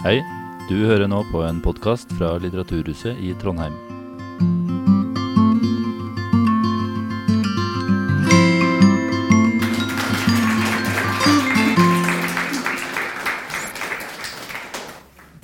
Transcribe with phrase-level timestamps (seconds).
[0.00, 0.22] Hei,
[0.64, 3.74] du hører nå på en podkast fra Litteraturhuset i Trondheim.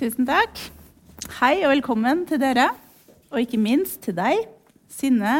[0.00, 0.56] Tusen takk.
[1.36, 2.70] Hei og velkommen til dere,
[3.28, 4.40] og ikke minst til deg,
[4.88, 5.36] Synne.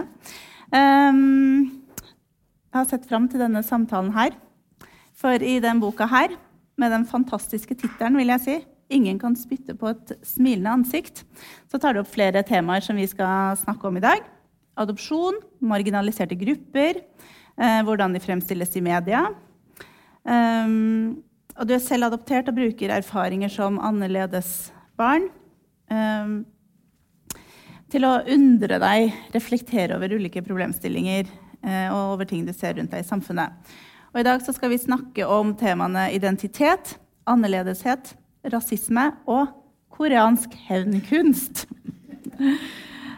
[0.68, 1.80] Um,
[2.68, 4.36] jeg har sett fram til denne samtalen her.
[5.16, 6.36] For i den boka her,
[6.76, 11.25] med den fantastiske tittelen, vil jeg si, 'Ingen kan spytte på et smilende ansikt',
[11.71, 14.22] så tar det opp flere temaer som vi skal snakke om i dag.
[14.77, 17.03] Adopsjon, marginaliserte grupper,
[17.58, 19.27] eh, hvordan de fremstilles i media.
[20.25, 21.22] Um,
[21.57, 25.30] og du er selv adoptert og bruker erfaringer som annerledes barn
[25.86, 26.41] Um,
[27.93, 31.29] til å undre deg, reflektere over ulike problemstillinger
[31.63, 33.55] eh, og over ting du ser rundt deg i samfunnet.
[34.11, 36.97] Og I dag skal vi snakke om temaene identitet,
[37.30, 38.16] annerledeshet,
[38.53, 39.48] rasisme og
[39.97, 41.66] koreansk hevnkunst.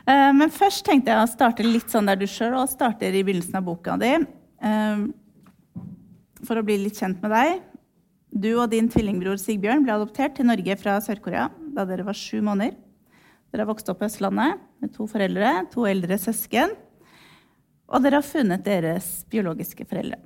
[0.09, 3.59] Eh, Men først tenkte jeg å starte litt sånn der du sjøl starter i begynnelsen
[3.61, 4.15] av boka di.
[4.63, 5.07] eh,
[6.47, 7.63] For å bli litt kjent med deg.
[8.33, 12.41] Du og din tvillingbror Sigbjørn ble adoptert til Norge fra Sør-Korea da dere var sju
[12.41, 12.77] måneder.
[13.51, 16.75] Dere har vokst opp på Østlandet med to foreldre, to eldre søsken.
[17.89, 20.19] Og dere har funnet deres biologiske foreldre.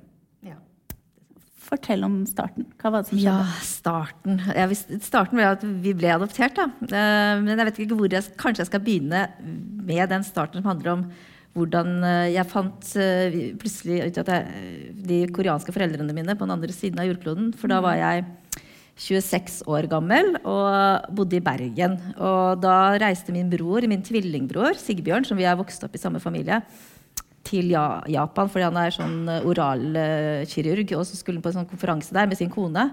[1.73, 2.67] Fortell om starten.
[2.77, 3.33] Hva var det som skjedde?
[3.49, 4.41] Ja, starten.
[4.53, 4.65] Ja,
[5.01, 6.67] starten var at vi ble adoptert, da.
[6.85, 10.69] Eh, Men jeg vet ikke hvor jeg Kanskje jeg skal begynne med den starten som
[10.69, 11.07] handler om
[11.57, 16.55] hvordan eh, jeg fant eh, plutselig ut at jeg, de koreanske foreldrene mine på den
[16.55, 17.51] andre siden av jordkloden.
[17.57, 18.25] For da var jeg
[19.03, 21.97] 26 år gammel og bodde i Bergen.
[22.21, 26.21] Og da reiste min bror, min tvillingbror Sigbjørn, som vi er vokst opp i samme
[26.21, 26.61] familie,
[27.53, 30.95] til Japan fordi han er sånn eh, oralkirurg.
[30.99, 32.87] Og så skulle han på en sånn konferanse der med sin kone.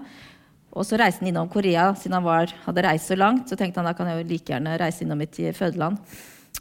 [0.71, 1.89] Og så reiste han innom Korea.
[1.99, 4.53] Siden han var, hadde reist så langt, så tenkte han da kan jeg jo like
[4.53, 5.99] gjerne reise innom mitt fødeland.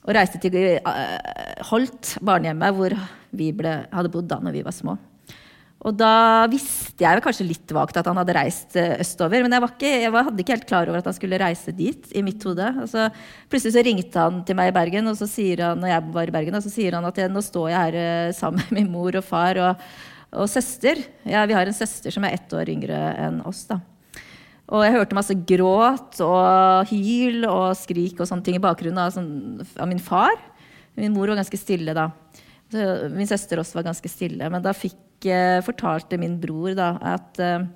[0.01, 2.97] Og reiste til eh, Holt, barnehjemmet, hvor
[3.37, 4.97] vi ble, hadde bodd da når vi var små.
[5.81, 9.41] Og da visste jeg kanskje litt vagt at han hadde reist eh, østover.
[9.45, 12.11] Men jeg, ikke, jeg var, hadde ikke helt klar over at han skulle reise dit.
[12.13, 12.67] i mitt hode.
[12.91, 13.07] Så,
[13.49, 16.29] plutselig så ringte han til meg i Bergen, og så sier han, når jeg var
[16.29, 18.77] i Bergen, og så sier han at jeg, nå står jeg her eh, sammen med
[18.77, 19.87] min mor og far og,
[20.37, 21.01] og søster.
[21.25, 23.65] Ja, vi har en søster som er ett år yngre enn oss.
[23.71, 23.81] da.
[24.71, 29.15] Og jeg hørte masse gråt og hyl og skrik og sånne ting i bakgrunnen av,
[29.17, 30.37] sånn, av min far.
[31.01, 32.11] Min mor var ganske stille da.
[33.11, 34.47] Min søster også var ganske stille.
[34.53, 34.95] Men da fikk,
[35.67, 37.67] fortalte min bror da, at eh,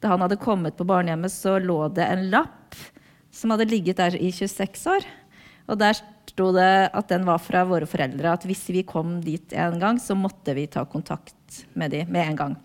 [0.00, 2.76] da han hadde kommet på barnehjemmet, så lå det en lapp
[3.32, 5.06] som hadde ligget der i 26 år.
[5.70, 5.96] Og der
[6.30, 8.32] sto det at den var fra våre foreldre.
[8.32, 12.32] At hvis vi kom dit en gang, så måtte vi ta kontakt med dem med
[12.32, 12.56] en gang.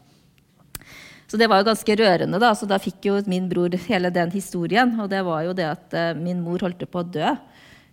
[1.25, 2.53] Så det var jo ganske rørende, da.
[2.55, 4.93] Så da fikk jo min bror hele den historien.
[5.01, 7.33] Og det var jo det at eh, min mor holdt på å dø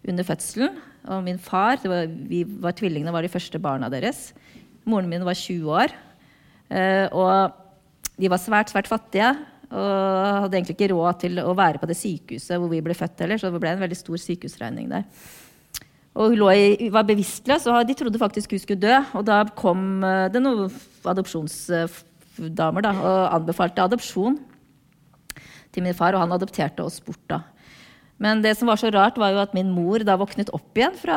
[0.08, 0.78] under fødselen.
[1.10, 4.30] Og min far, var, vi var tvillingene, var de første barna deres.
[4.86, 5.94] Moren min var 20 år.
[6.72, 9.30] Eh, og de var svært, svært fattige.
[9.72, 13.22] Og hadde egentlig ikke råd til å være på det sykehuset hvor vi ble født
[13.24, 15.06] heller, så det ble en veldig stor sykehusregning der.
[16.12, 18.98] Og hun i, var bevisstløs, og de trodde faktisk hun skulle dø.
[19.16, 20.68] Og da kom eh, det noen
[21.08, 24.36] adopsjonsdamer da, og anbefalte adopsjon
[25.72, 27.40] til min far, og han adopterte oss bort da.
[28.22, 30.94] Men det som var så rart, var jo at min mor da våknet opp igjen
[31.00, 31.16] fra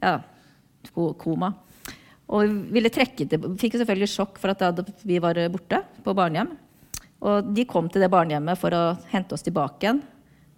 [0.00, 0.16] ja,
[0.96, 1.52] ko- koma.
[2.34, 6.50] Og ville trekke til, fikk selvfølgelig sjokk for at vi var borte på barnehjem.
[7.26, 10.02] Og de kom til det barnehjemmet for å hente oss tilbake igjen.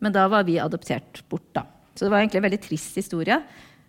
[0.00, 1.64] Men da var vi adoptert bort, da.
[1.94, 3.40] Så det var egentlig en veldig trist historie.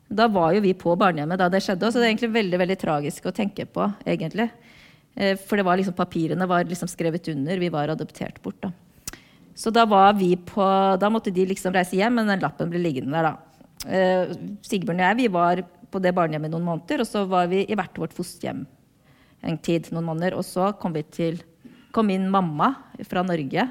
[0.09, 2.77] Da var jo vi på barnehjemmet da det skjedde, så det er egentlig veldig veldig
[2.81, 3.85] tragisk å tenke på.
[4.05, 4.49] egentlig.
[5.15, 7.57] Eh, For var liksom, papirene var liksom skrevet under.
[7.57, 8.61] Vi var adoptert bort.
[8.61, 8.71] da.
[9.55, 10.63] Så da var vi på,
[10.99, 13.23] da måtte de liksom reise hjem, men den lappen ble liggende der.
[13.23, 13.37] da.
[13.87, 17.63] Eh, Sigbjørn og jeg vi var på det barnehjemmet noen måneder, og så var vi
[17.65, 18.65] i hvert vårt fosterhjem
[19.41, 19.91] en tid.
[19.91, 21.41] noen måneder, Og så kom, vi til,
[21.91, 22.75] kom min mamma
[23.07, 23.69] fra Norge,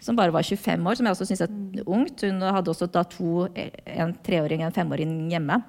[0.00, 2.22] som bare var 25 år, som jeg også syns er ungt.
[2.24, 5.60] Hun hadde også da to, en treåring og en femåring hjemme.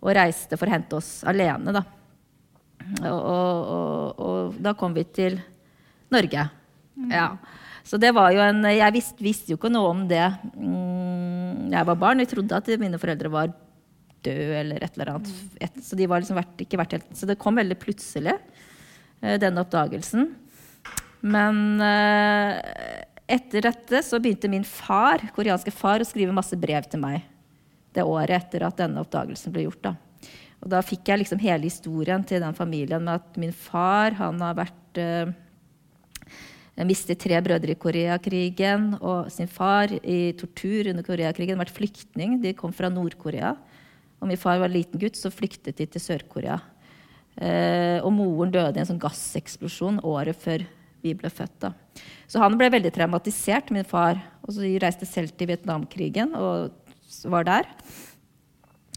[0.00, 1.84] Og reiste for å hente oss alene, da.
[2.82, 5.36] Og, og, og, da kom vi til
[6.10, 6.48] Norge.
[7.12, 7.28] Ja.
[7.86, 10.24] Så det var jo en Jeg visste, visste jo ikke noe om det
[10.54, 12.22] mm, jeg var barn.
[12.22, 13.52] Jeg trodde at mine foreldre var
[14.26, 15.32] døde eller et eller annet.
[15.62, 18.36] Et, så de liksom vært, vært helt Så det kom veldig plutselig,
[19.22, 20.30] eh, denne oppdagelsen.
[21.22, 22.58] Men eh,
[23.32, 27.22] etter dette så begynte min far, koreanske far å skrive masse brev til meg
[27.92, 29.90] det året etter at denne oppdagelsen ble gjort.
[29.90, 29.94] da.
[30.62, 34.38] Og da fikk jeg liksom hele historien til den familien med at min far han
[34.40, 35.32] har vært eh,
[36.86, 41.60] mistet tre brødre i Koreakrigen og sin far i tortur under Koreakrigen.
[41.60, 42.38] Vært flyktning.
[42.42, 43.56] De kom fra Nord-Korea.
[44.22, 46.60] Og min far var en liten gutt, så flyktet de til Sør-Korea.
[47.42, 50.62] Eh, og moren døde i en sånn gasseksplosjon året før
[51.02, 51.56] vi ble født.
[51.64, 51.72] Da.
[52.30, 54.20] Så han ble veldig traumatisert, min far.
[54.46, 56.70] Og så reiste selv til Vietnamkrigen og
[57.32, 57.68] var der.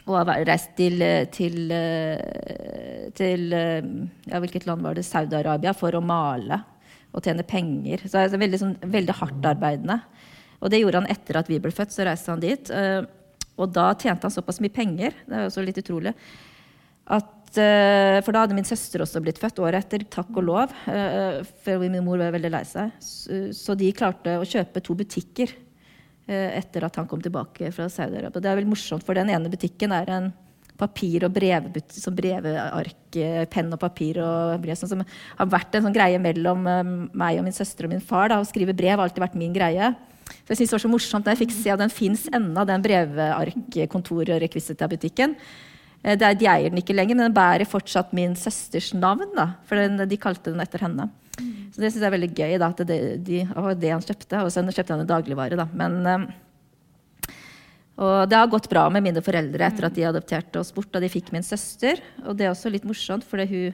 [0.05, 1.01] Og har reist til,
[1.33, 1.73] til,
[3.17, 5.07] til ja, hvilket land var det?
[5.07, 6.61] Saudi-Arabia for å male
[7.15, 8.05] og tjene penger.
[8.05, 9.97] Så er veldig, sånn, veldig hardtarbeidende.
[10.61, 11.95] Og det gjorde han etter at vi ble født.
[11.95, 12.69] Så reiste han dit.
[13.55, 16.13] Eh, og da tjente han såpass mye penger, det er også litt utrolig,
[17.05, 20.71] at eh, For da hadde min søster også blitt født året etter, takk og lov.
[20.91, 22.91] Eh, for min mor var veldig lei seg.
[22.99, 25.53] Så de klarte å kjøpe to butikker
[26.25, 28.41] etter at han kom tilbake fra Saudi-Arabia.
[28.41, 30.31] Det er vel morsomt, for den ene butikken er en
[30.75, 33.19] papir- og brevark,
[33.53, 36.65] penn og papir og brev, sånn som har vært en sånn greie mellom
[37.13, 38.33] meg og min søster og min far.
[38.33, 39.93] Da, å skrive brev har alltid vært min greie.
[40.25, 42.65] Så jeg synes det var så morsomt da jeg fikk se at den fins ennå,
[42.65, 45.35] den brevark-kontor- og rekvisita-butikken.
[46.05, 49.27] Eh, de eier den ikke lenger, men den bærer fortsatt min søsters navn.
[49.37, 51.09] Da, for den, de kalte den etter henne.
[51.35, 52.55] Så det syns jeg er veldig gøy.
[52.61, 54.43] Da, at det, de, var det han kjøpte.
[54.45, 55.59] Og så kjøpte han en dagligvare.
[55.59, 55.67] Da.
[55.75, 57.31] Men, eh,
[57.95, 60.91] og det har gått bra med mine foreldre etter at de adopterte oss bort.
[60.93, 62.01] Da de fikk min søster.
[62.25, 63.73] Og det er også litt morsomt, for hun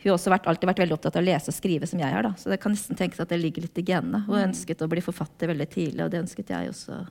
[0.00, 2.08] hun har også vært, alltid vært veldig opptatt av å lese og skrive, som jeg
[2.08, 2.24] har.
[2.24, 2.32] Da.
[2.40, 4.22] Så det kan nesten tenkes at det ligger litt i genene.
[4.24, 7.02] Hun ønsket å bli forfatter veldig tidlig, og det ønsket jeg også.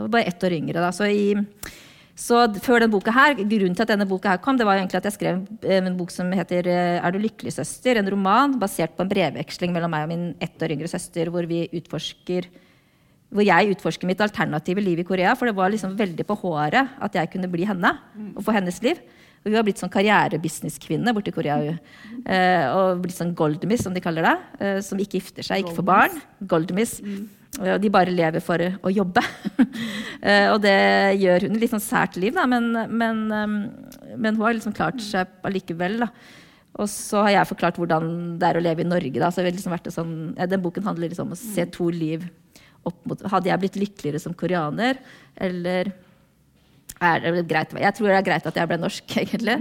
[0.00, 0.88] Og bare ett år yngre, da.
[0.96, 1.36] Så, i,
[2.16, 5.02] så før denne boka her, Grunnen til at denne boka her kom, det var egentlig
[5.02, 5.42] at jeg skrev
[5.76, 9.76] en bok som heter eh, 'Er du lykkelig, søster?' En roman basert på en brevveksling
[9.76, 12.48] mellom meg og min ett år yngre søster, hvor vi utforsker
[13.26, 15.34] hvor jeg utforsker mitt alternative liv i Korea.
[15.34, 17.92] For det var liksom veldig på håret at jeg kunne bli henne
[18.36, 19.00] og få hennes liv.
[19.46, 21.60] Og hun har blitt sånn karrierebusinesskvinne borti Korea.
[21.62, 24.36] Eh, og blitt sånn goldmiss, som de kaller det.
[24.58, 26.16] Eh, som ikke gifter seg, ikke får barn.
[26.50, 26.96] Goldmiss.
[26.98, 27.28] Mm.
[27.78, 29.22] De bare lever for å jobbe.
[30.26, 30.74] eh, og det
[31.22, 31.60] gjør hun.
[31.62, 33.54] Litt sånn sært liv, da, men, men, um,
[34.16, 36.00] men, hun har liksom klart seg allikevel.
[36.02, 36.10] da.
[36.82, 38.10] Og så har jeg forklart hvordan
[38.42, 39.14] det er å leve i Norge.
[39.22, 39.30] Da.
[39.30, 42.26] Så liksom vært sånn, ja, den boken handler liksom om å se to liv
[42.86, 44.98] opp mot Hadde jeg blitt lykkeligere som koreaner,
[45.42, 45.94] eller
[46.96, 47.72] er det greit.
[47.76, 49.56] Jeg tror det er greit at jeg ble norsk, egentlig.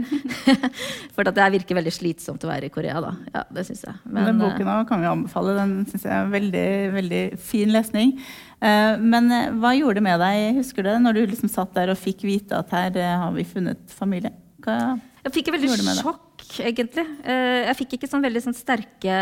[1.15, 3.11] For det virker veldig slitsomt å være i Korea, da.
[3.33, 3.95] Ja, det synes jeg.
[4.05, 5.55] Men, den boken også kan vi anbefale.
[5.59, 8.15] Den syns jeg er veldig, veldig fin lesning.
[8.63, 11.75] Eh, men eh, hva gjorde det med deg, husker du det, når du liksom satt
[11.75, 14.33] der og fikk vite at her eh, har vi funnet familie?
[14.63, 14.95] Hva
[15.25, 17.01] jeg fikk et veldig sjokk, egentlig.
[17.25, 19.15] Jeg fikk ikke sånn veldig sånn sterke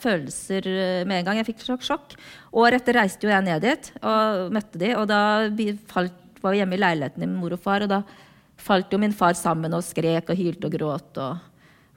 [0.00, 0.64] følelser
[1.04, 1.40] med en gang.
[1.42, 1.84] Jeg fikk sjokk.
[1.84, 2.14] sjokk.
[2.56, 5.20] Året etter reiste jo jeg ned dit og møtte de, og da
[5.92, 8.02] falt var hjemme i leiligheten med mor og far, og da
[8.60, 11.20] falt jo min far sammen og skrek og hylte og gråt.
[11.20, 11.50] og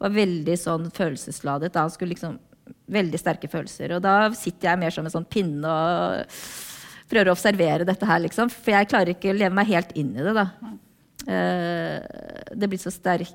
[0.03, 1.71] var veldig sånn følelsesladet.
[1.73, 1.87] Da.
[1.87, 2.41] Han skulle liksom
[2.93, 3.91] Veldig sterke følelser.
[3.97, 6.37] Og da sitter jeg mer som en sånn pinne og
[7.11, 8.47] prøver å observere dette her, liksom.
[8.51, 10.45] For jeg klarer ikke å leve meg helt inn i det, da.
[11.27, 11.97] Uh,
[12.55, 13.31] det blir så sterk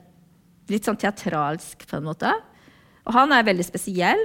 [0.68, 2.32] Litt sånn teatralsk, på en måte.
[3.08, 4.20] Og han er veldig spesiell.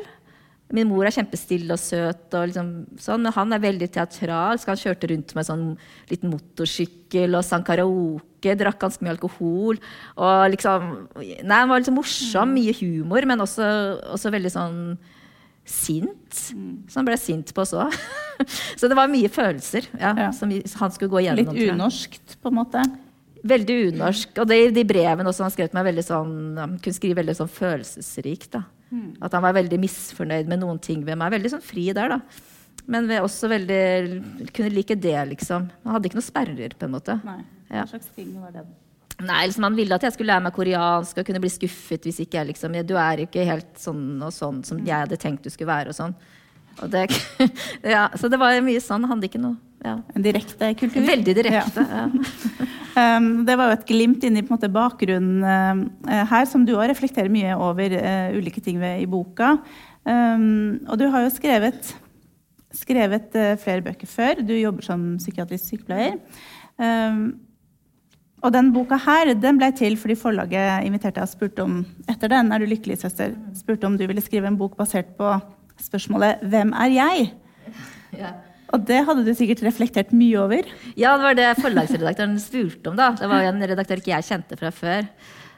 [0.74, 4.72] Min mor er kjempestille og søt, og liksom sånn, men han er veldig teatralsk.
[4.72, 5.66] Han kjørte rundt med sånn
[6.10, 9.78] liten motorsykkel og sang karaoke, drakk ganske mye alkohol.
[10.18, 10.90] Og liksom,
[11.22, 13.70] nei, Han var liksom morsom, mye humor, men også,
[14.18, 14.81] også veldig sånn
[15.62, 16.34] sint.
[16.34, 17.94] Så han ble sint på oss òg.
[18.80, 20.30] så det var mye følelser ja, ja.
[20.36, 21.54] som han skulle gå igjennom.
[21.54, 22.83] Litt unorskt, på en måte?
[23.45, 24.38] Veldig unorsk.
[24.42, 27.38] Og de, de brevene også, han skrev til meg veldig sånn, han kunne skrive veldig
[27.44, 28.56] sånn følelsesrikt.
[28.57, 28.66] da.
[29.23, 31.33] At han var veldig misfornøyd med noen ting ved meg.
[31.35, 32.19] Veldig sånn fri der, da.
[32.85, 33.81] Men også veldig
[34.52, 35.69] kunne like det, liksom.
[35.83, 37.18] Han hadde ikke noen sperrer, på en måte.
[37.23, 37.42] Nei.
[37.73, 38.64] Hva slags ting var det?
[39.23, 42.19] Nei, liksom Han ville at jeg skulle lære meg koreansk og kunne bli skuffet hvis
[42.23, 45.54] ikke jeg liksom Du er ikke helt sånn og sånn som jeg hadde tenkt du
[45.54, 45.94] skulle være.
[45.94, 46.16] og sånn.
[46.81, 47.06] Og det,
[47.95, 49.06] ja, så det var mye sånn.
[49.06, 49.97] Han hadde ikke noe ja.
[50.16, 51.04] En direkte kultur?
[51.04, 51.83] Veldig direkte.
[51.90, 52.06] ja.
[52.07, 52.23] Um,
[52.94, 57.31] det var jo et glimt inn i måte, bakgrunnen uh, her, som du òg reflekterer
[57.33, 59.56] mye over uh, ulike ting ved, i boka.
[60.06, 61.94] Um, og du har jo skrevet,
[62.76, 64.44] skrevet uh, flere bøker før.
[64.45, 66.19] Du jobber som psykiatrisk sykepleier.
[66.78, 67.26] Um,
[68.44, 71.78] og den boka her den ble til fordi forlaget inviterte deg og spurte om
[72.12, 75.38] etter den, er du lykkelig, søster, spurte om du ville skrive en bok basert på
[75.80, 77.31] spørsmålet 'Hvem er jeg?'
[78.14, 78.33] Ja.
[78.73, 80.68] Og det hadde du sikkert reflektert mye over?
[80.97, 82.97] Ja, det var det forlagsredaktøren spurte om.
[82.97, 83.11] da.
[83.19, 85.07] Det var en redaktør ikke jeg kjente fra før.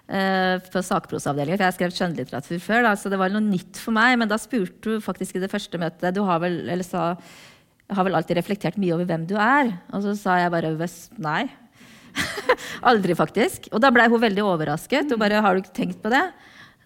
[0.05, 2.83] Uh, på sakprosavdelingen, for jeg har skrevet skjønnlitteratur før.
[2.85, 4.17] Da, så det var noe nytt for meg.
[4.19, 7.13] Men da spurte du faktisk i det første møtet Du har vel, eller sa,
[7.89, 9.71] har vel alltid reflektert mye over hvem du er?
[9.95, 10.75] Og så sa jeg bare
[11.23, 11.45] nei.
[12.89, 13.69] Aldri, faktisk.
[13.71, 15.11] Og da blei hun veldig overrasket.
[15.11, 16.31] Hun bare 'Har du ikke tenkt på det?'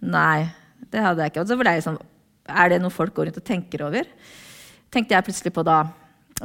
[0.02, 0.48] Nei,
[0.92, 1.42] det hadde jeg ikke.
[1.42, 2.00] Og så ble jeg sånn
[2.48, 4.06] Er det noe folk går rundt og tenker over?
[4.90, 5.84] Tenkte jeg plutselig på da.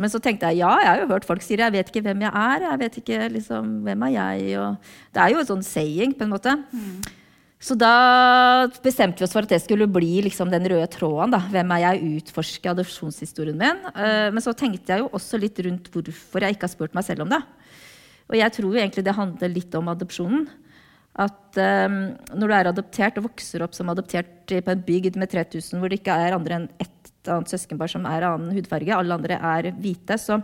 [0.00, 1.66] Men så tenkte jeg ja, jeg har jo hørt folk si det.
[1.68, 2.64] Jeg vet ikke hvem jeg er.
[2.68, 6.26] jeg vet ikke liksom, hvem er jeg, og Det er jo en sånn saying, på
[6.26, 6.56] en måte.
[6.74, 6.96] Mm.
[7.64, 7.92] Så da
[8.84, 11.32] bestemte vi oss for at det skulle bli liksom, den røde tråden.
[11.32, 11.40] Da.
[11.52, 12.10] Hvem er jeg?
[12.18, 13.86] Utforske adopsjonshistorien min.
[13.94, 17.06] Uh, men så tenkte jeg jo også litt rundt hvorfor jeg ikke har spurt meg
[17.06, 17.40] selv om det.
[18.28, 20.44] Og jeg tror jo egentlig det handler litt om adopsjonen.
[21.24, 21.98] At um,
[22.34, 25.92] når du er adoptert og vokser opp som adoptert på en bygd med 3000 hvor
[25.92, 29.71] det ikke er andre enn ett annet søskenpar som er annen hudfarge, alle andre er
[29.78, 30.40] hvite, så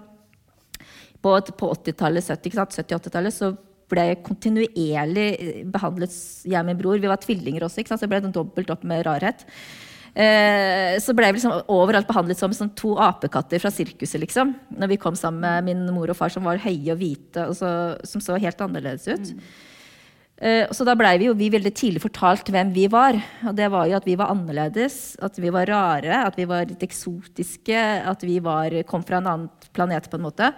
[1.21, 3.53] på, på 80-tallet, 70-80-tallet, så
[3.91, 5.29] ble jeg kontinuerlig
[5.73, 6.15] behandlet,
[6.47, 7.01] jeg og min bror.
[7.03, 9.45] Vi var tvillinger også, så det ble sånn dobbelt opp med rarhet.
[10.11, 14.55] Eh, så ble vi liksom overalt behandlet som, som to apekatter fra sirkuset, liksom.
[14.79, 17.59] Når vi kom sammen med min mor og far, som var høye og hvite, og
[17.59, 17.73] så,
[18.07, 19.35] som så helt annerledes ut.
[19.35, 19.69] Mm.
[20.41, 23.19] Eh, så da blei vi jo vi veldig tidlig fortalt hvem vi var.
[23.45, 26.65] Og det var jo at vi var annerledes, at vi var rare, at vi var
[26.71, 30.49] litt eksotiske, at vi var, kom fra en annen planet, på en måte.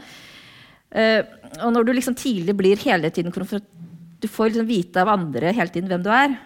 [0.94, 1.20] Eh,
[1.64, 5.72] og når du liksom tidlig blir hele tiden Du får liksom vite av andre hele
[5.72, 6.36] tiden hvem du er.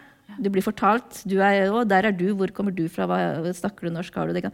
[0.41, 1.23] Du blir fortalt.
[1.29, 2.35] Du er, 'Å, der er du.
[2.35, 3.07] Hvor kommer du fra?
[3.07, 4.15] Hva, snakker du norsk?
[4.15, 4.53] Har du det?'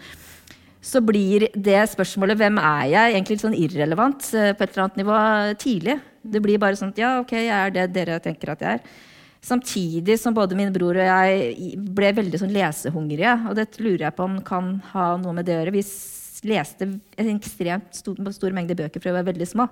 [0.82, 4.84] Så blir det spørsmålet 'Hvem er jeg?' egentlig litt sånn irrelevant eh, på et eller
[4.84, 5.18] annet nivå
[5.58, 6.00] tidlig.
[6.22, 9.00] Det blir bare sånn at ja, ok, jeg er det dere tenker at jeg er.
[9.42, 13.32] Samtidig som både min bror og jeg ble veldig sånn lesehungrige.
[13.50, 15.74] Og det lurer jeg på om kan ha noe med det å gjøre.
[15.74, 15.82] Vi
[16.46, 19.66] leste en ekstremt stor, stor mengde bøker fra vi var veldig små.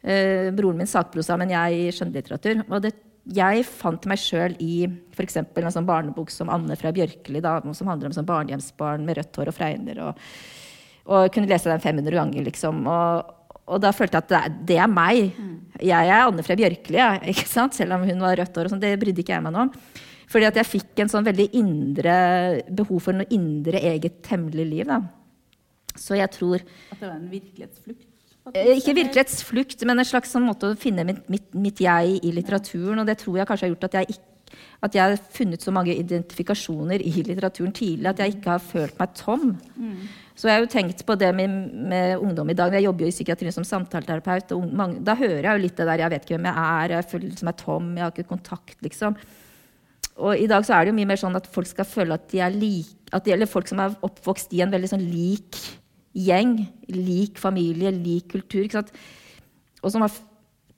[0.00, 2.64] Eh, broren min sakprosa, men jeg skjønnlitteratur.
[2.68, 2.94] Og det,
[3.36, 5.40] jeg fant meg sjøl i f.eks.
[5.42, 7.42] en sånn barnebok som Anne fra Bjørkeli,
[7.76, 10.00] som handler om sånn barnehjemsbarn med rødt hår og fregner.
[10.06, 10.28] Og,
[11.12, 12.86] og kunne lese den 500 ganger, liksom.
[12.88, 13.34] Og,
[13.68, 15.32] og da følte jeg at det er, det er meg.
[15.36, 15.54] Mm.
[15.88, 17.02] Jeg er Anne fra Bjørkeli,
[17.34, 17.76] ikke sant?
[17.76, 18.68] selv om hun var rødt hår.
[18.68, 19.72] og sånt, Det brydde ikke jeg meg noe om.
[20.28, 22.16] Fordi at jeg fikk en sånn veldig indre
[22.68, 24.90] behov for noe indre eget hemmelig liv.
[24.90, 25.00] Da.
[25.98, 28.04] Så jeg tror At det var en virkelighetsflukt?
[28.54, 32.32] Eh, ikke virkelighetsflukt, men en slags sånn måte å finne mitt, mitt, mitt, jeg i
[32.32, 33.00] litteraturen.
[33.02, 35.74] Og det tror jeg kanskje har gjort at jeg, ikke, at jeg har funnet så
[35.74, 39.50] mange identifikasjoner i litteraturen tidlig at jeg ikke har følt meg tom.
[39.76, 40.08] Mm.
[40.38, 41.50] Så jeg har jo tenkt på det med,
[41.90, 42.76] med ungdom i dag.
[42.76, 44.52] Jeg jobber jo i psykiatrien som samtaleterapeut.
[44.54, 46.94] og mange, Da hører jeg jo litt det der Jeg vet ikke hvem jeg er,
[46.94, 49.18] jeg føler liksom jeg er tom, jeg har ikke kontakt, liksom.
[50.18, 52.30] Og i dag så er det jo mye mer sånn at folk skal føle at
[52.30, 55.58] de er like at det gjelder folk som er oppvokst i en veldig sånn lik
[56.18, 56.54] gjeng,
[56.92, 58.62] lik familie, lik kultur.
[58.62, 58.92] ikke sant?
[59.82, 60.14] Og som har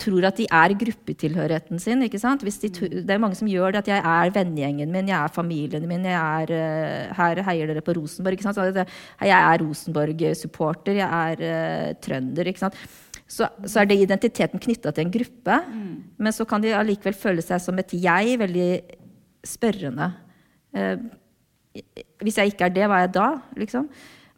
[0.00, 2.02] tror at de er gruppetilhørigheten sin.
[2.07, 2.42] ikke sant?
[2.42, 3.83] De, det er mange som gjør det.
[3.85, 6.07] At jeg er vennegjengen min, jeg er familien min.
[6.09, 8.38] jeg er, uh, Her heier dere på Rosenborg.
[8.38, 8.59] ikke sant?
[8.59, 8.87] Så
[9.28, 11.00] jeg er Rosenborg-supporter.
[11.02, 12.50] Jeg er uh, trønder.
[12.50, 12.78] ikke sant?
[13.30, 15.59] Så, så, er det identiteten knytta til en gruppe.
[15.71, 15.97] Mm.
[16.19, 18.71] Men så kan de allikevel føle seg som et jeg, veldig
[19.47, 20.12] spørrende.
[20.75, 20.97] Uh,
[22.25, 23.28] hvis jeg ikke er det, hva er jeg da?
[23.61, 23.87] liksom?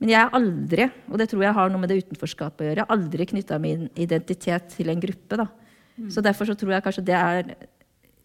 [0.03, 2.87] Men jeg har aldri, og det tror jeg har noe med det utenforskapet å gjøre,
[2.91, 5.39] aldri knytta min identitet til en gruppe.
[5.39, 5.47] da.
[5.95, 6.09] Mm.
[6.11, 7.53] Så derfor så tror jeg kanskje det er,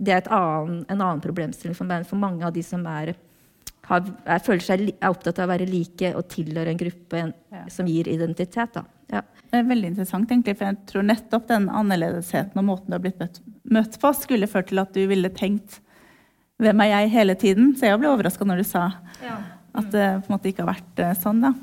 [0.02, 3.12] det er annen, en annen problemstilling for, meg for, mange av de som er,
[3.92, 7.36] har, er, føler seg er opptatt av å være like og tilhøre en gruppe en,
[7.54, 7.68] ja.
[7.70, 8.74] som gir identitet.
[8.74, 8.88] da.
[9.14, 9.22] Ja.
[9.48, 13.04] Det er veldig interessant, egentlig, for jeg tror nettopp den annerledesheten og måten du har
[13.06, 13.38] blitt møtt,
[13.70, 15.84] møtt på, skulle ført til at du ville tenkt
[16.58, 17.76] 'Hvem er jeg?' hele tiden.
[17.78, 18.88] Så jeg ble overraska når du sa
[19.22, 19.38] ja.
[19.78, 21.44] At det på en måte ikke har vært eh, sånn.
[21.46, 21.54] da.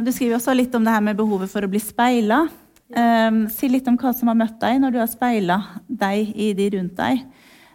[0.00, 2.42] Du skriver også litt om det her med behovet for å bli speila.
[2.90, 6.50] Um, si litt om hva som har møtt deg når du har speila deg i
[6.58, 7.22] de rundt deg.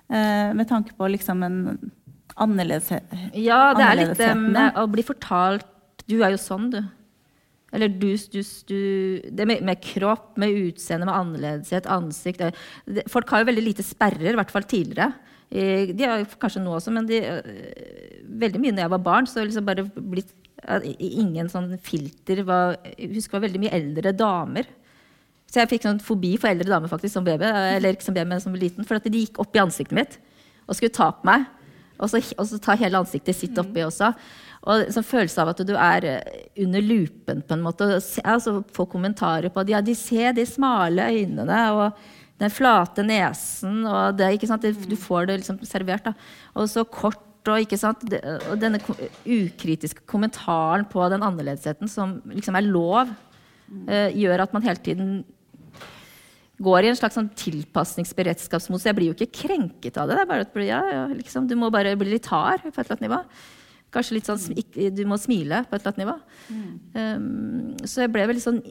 [0.05, 1.55] Med tanke på liksom en
[2.35, 3.15] annerledeshet.
[3.39, 5.65] Ja, det er litt med å bli fortalt
[6.05, 6.81] Du er jo sånn, du.
[7.75, 8.79] Eller du, du, du
[9.31, 13.85] Det med, med, kropp, med utseende, med annerledeshet, ansikt det, Folk har jo veldig lite
[13.85, 15.11] sperrer, i hvert fall tidligere.
[15.55, 17.21] De har kanskje nå også, men de,
[18.41, 20.33] veldig mye når jeg var barn, så har liksom bare blitt
[20.97, 22.41] ingen sånn filter.
[22.47, 24.69] Var, jeg husker det var veldig mye eldre damer.
[25.51, 28.31] Så jeg fikk sånn fobi for eldre damer faktisk, som baby, eller ikke som baby,
[28.33, 30.17] men som liten, for at de gikk opp i ansiktet mitt
[30.65, 31.45] og skulle ta på meg.
[32.01, 33.87] Og så, og så ta hele ansiktet sitt oppi mm.
[33.87, 34.09] også.
[34.65, 36.07] Og sånn følelse av at du er
[36.65, 37.87] under lupen på en måte.
[38.25, 42.01] Altså, få kommentarer på at ja, de ser de smale øynene og
[42.41, 43.83] den flate nesen.
[43.87, 44.65] og det, ikke sant?
[44.65, 46.09] Du får det liksom servert.
[46.09, 46.13] da.
[46.55, 48.01] Og så kort og, ikke sant?
[48.49, 53.11] og denne ukritiske kommentaren på den annerledesheten som liksom er lov,
[53.85, 55.19] uh, gjør at man hele tiden
[56.65, 58.81] går i en slags sånn tilpasningsberedskapsmot.
[58.81, 60.15] Så jeg blir jo ikke krenket av det.
[60.15, 62.79] det er bare at ja, ja, liksom, Du må bare bli litt hard på et
[62.85, 63.19] eller annet nivå.
[63.95, 66.15] Kanskje litt sånn, Du må smile på et eller annet nivå.
[66.49, 66.71] Mm.
[66.95, 68.63] Um, så jeg ble vel litt sånn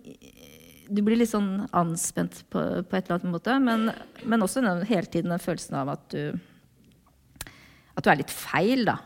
[0.89, 3.55] Du blir litt sånn anspent på, på et eller annet måte.
[3.63, 3.89] Men,
[4.25, 6.35] men også den, hele tiden den følelsen av at du
[7.95, 8.99] at du er litt feil, da.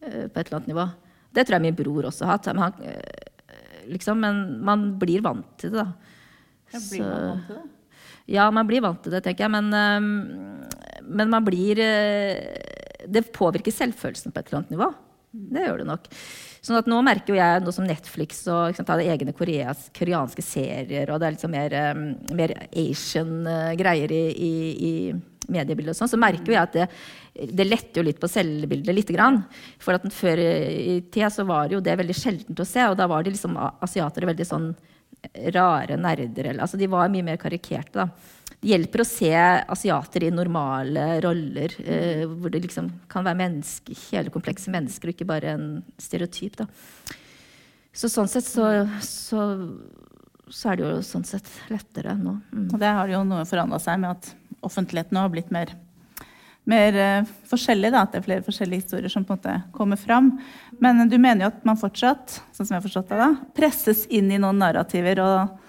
[0.00, 0.88] Eh, på et eller annet nivå.
[1.34, 2.50] Det tror jeg min bror også har hatt.
[2.52, 6.14] Men, han, eh, liksom, men man blir vant til det, da.
[6.72, 7.70] Ja, blir man vant til det?
[8.34, 9.52] Ja, man blir vant til det, tenker jeg.
[9.52, 9.68] Men,
[11.04, 11.76] men man blir
[13.04, 14.86] Det påvirker selvfølelsen på et eller annet nivå.
[15.34, 16.08] Det gjør det nok.
[16.64, 19.88] Sånn at nå merker jo jeg, noe som Netflix og ikke sant, hadde egne koreas,
[19.96, 21.74] koreanske serier, og det er liksom mer,
[22.38, 24.92] mer Asian uh, greier i, i, i
[25.50, 26.86] mediebildet og sånn, så merker jo jeg at det,
[27.50, 29.42] det letter jo litt på selvbildet lite grann.
[29.82, 33.10] For at før i tida så var jo det veldig sjeldent å se, og da
[33.10, 34.70] var de liksom asiatere veldig sånn
[35.54, 36.50] rare nerder.
[36.52, 38.04] Eller, altså de var mye mer karikerte.
[38.04, 38.08] Da.
[38.64, 43.92] Det hjelper å se asiater i normale roller, eh, hvor det liksom kan være menneske,
[44.08, 45.66] hele komplekse mennesker, og ikke bare en
[46.00, 46.56] stereotyp.
[46.62, 46.66] Da.
[47.92, 48.70] Så sånn sett så,
[49.04, 49.42] så,
[50.48, 52.38] så, er det jo sånn sett lettere nå.
[52.56, 52.70] Mm.
[52.80, 54.30] Det har jo noe forandra seg med at
[54.64, 55.76] offentligheten har blitt mer
[56.64, 60.00] mer uh, forskjellig, da, at det er flere forskjellige historier som på en måte kommer
[60.00, 60.30] fram.
[60.80, 64.06] Men du mener jo at man fortsatt sånn som jeg har forstått det da, presses
[64.08, 65.60] inn i noen narrativer, og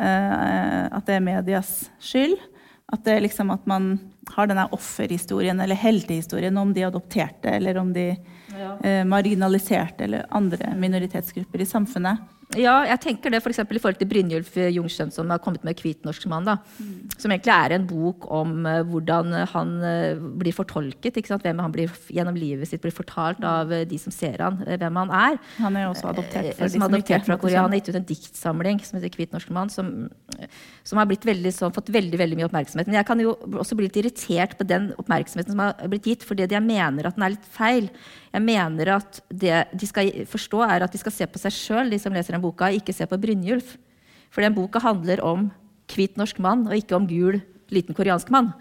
[0.00, 2.38] at det er medias skyld.
[2.90, 3.92] At det er liksom at man
[4.34, 8.14] har denne offerhistorien eller heltehistorien om de adopterte eller om de
[8.56, 8.74] ja.
[8.80, 12.28] uh, marginaliserte eller andre minoritetsgrupper i samfunnet.
[12.58, 13.60] Ja, jeg tenker det f.eks.
[13.62, 16.48] For i forhold til Brynjulf Jungskjønn, som har kommet med 'Hvitnorskmann'.
[16.82, 17.10] Mm.
[17.14, 21.20] Som egentlig er en bok om uh, hvordan han uh, blir fortolket.
[21.30, 25.14] Hvem han blir, gjennom livet sitt blir fortalt av de som ser han, hvem han
[25.14, 25.38] er.
[25.60, 27.62] Han er også adoptert, for som adoptert fra Korea.
[27.62, 30.10] Han har gitt ut en diktsamling som heter 'Hvitnorskmann', som,
[30.82, 32.90] som har veldig, så, fått veldig, veldig mye oppmerksomhet.
[32.90, 36.26] Men jeg kan jo også bli litt irritert på den oppmerksomheten som har blitt gitt,
[36.26, 37.86] fordi jeg mener at den er litt feil.
[38.40, 41.92] Jeg mener at det de skal forstå, er at de skal se på seg sjøl,
[41.92, 43.74] de som leser den boka, ikke se på Brynjulf.
[44.32, 45.50] For den boka handler om
[45.90, 48.54] hvit norsk mann, og ikke om gul, liten koreansk mann.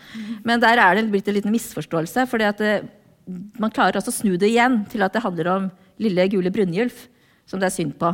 [0.43, 2.27] Men der er det blitt en liten misforståelse.
[2.27, 2.43] for
[3.61, 5.69] man klarer også å snu det igjen til at det handler om
[6.01, 7.07] lille, gule Brynjulf,
[7.45, 8.11] som det er synd på.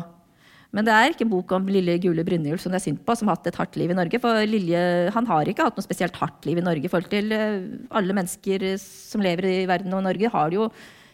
[0.75, 3.15] Men det er ikke en bok om lille gule Brynjulf som det er synd på,
[3.15, 4.19] som har hatt et hardt liv i Norge.
[4.19, 4.81] For Lilje
[5.15, 6.83] han har ikke hatt noe spesielt hardt liv i Norge.
[6.83, 7.61] I forhold til eh,
[7.95, 10.67] alle mennesker som lever i verden og Norge, har jo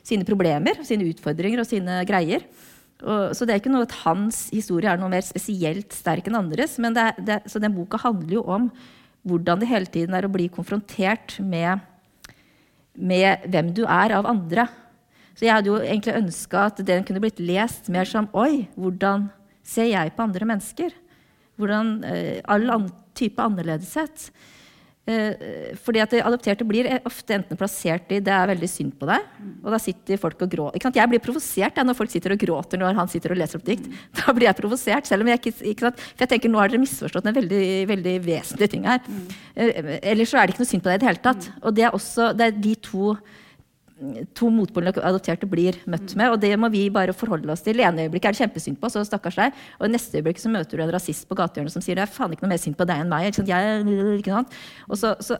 [0.05, 2.45] sine problemer, sine utfordringer og sine greier.
[3.01, 6.37] Og, så det er ikke noe at hans historie er noe mer spesielt sterk enn
[6.37, 6.77] andres.
[6.79, 8.69] men det, det, Så den boka handler jo om
[9.25, 11.81] hvordan det hele tiden er å bli konfrontert med,
[12.97, 14.67] med hvem du er av andre.
[15.37, 19.29] Så jeg hadde jo egentlig ønska at den kunne blitt lest mer som Oi, hvordan
[19.65, 20.93] ser jeg på andre mennesker?
[21.61, 24.29] Hvordan eh, All type annerledeshet.
[25.09, 29.25] Eh, fordi at Adopterte blir ofte enten plassert i 'det er veldig synd på deg',
[29.63, 30.93] og da sitter folk og gråter.
[30.93, 33.89] Jeg blir provosert når folk sitter og gråter når han sitter og leser opp dikt.
[34.13, 36.85] Da blir jeg provosert, selv om jeg ikke, ikke For jeg tenker nå har dere
[36.85, 38.99] misforstått en veldig, veldig vesentlig ting her.
[39.07, 39.27] Mm.
[40.03, 41.51] Ellers så er det ikke noe synd på deg i det hele tatt.
[41.63, 43.17] Og det er også det er de to
[44.37, 46.33] to motpolene adopterte blir møtt med.
[46.33, 47.79] Og det må vi bare forholde oss til.
[47.79, 49.57] I ene øyeblikket er det kjempesynd på oss stakkars deg.
[49.79, 52.13] Og i neste øyeblikk så møter du en rasist på gatehjørnet som sier det er
[52.13, 53.29] faen ikke noe mer synd på deg enn meg.
[53.29, 53.51] Ikke sant?
[53.53, 54.61] Jeg, ikke sant?
[54.89, 55.39] Og så, så,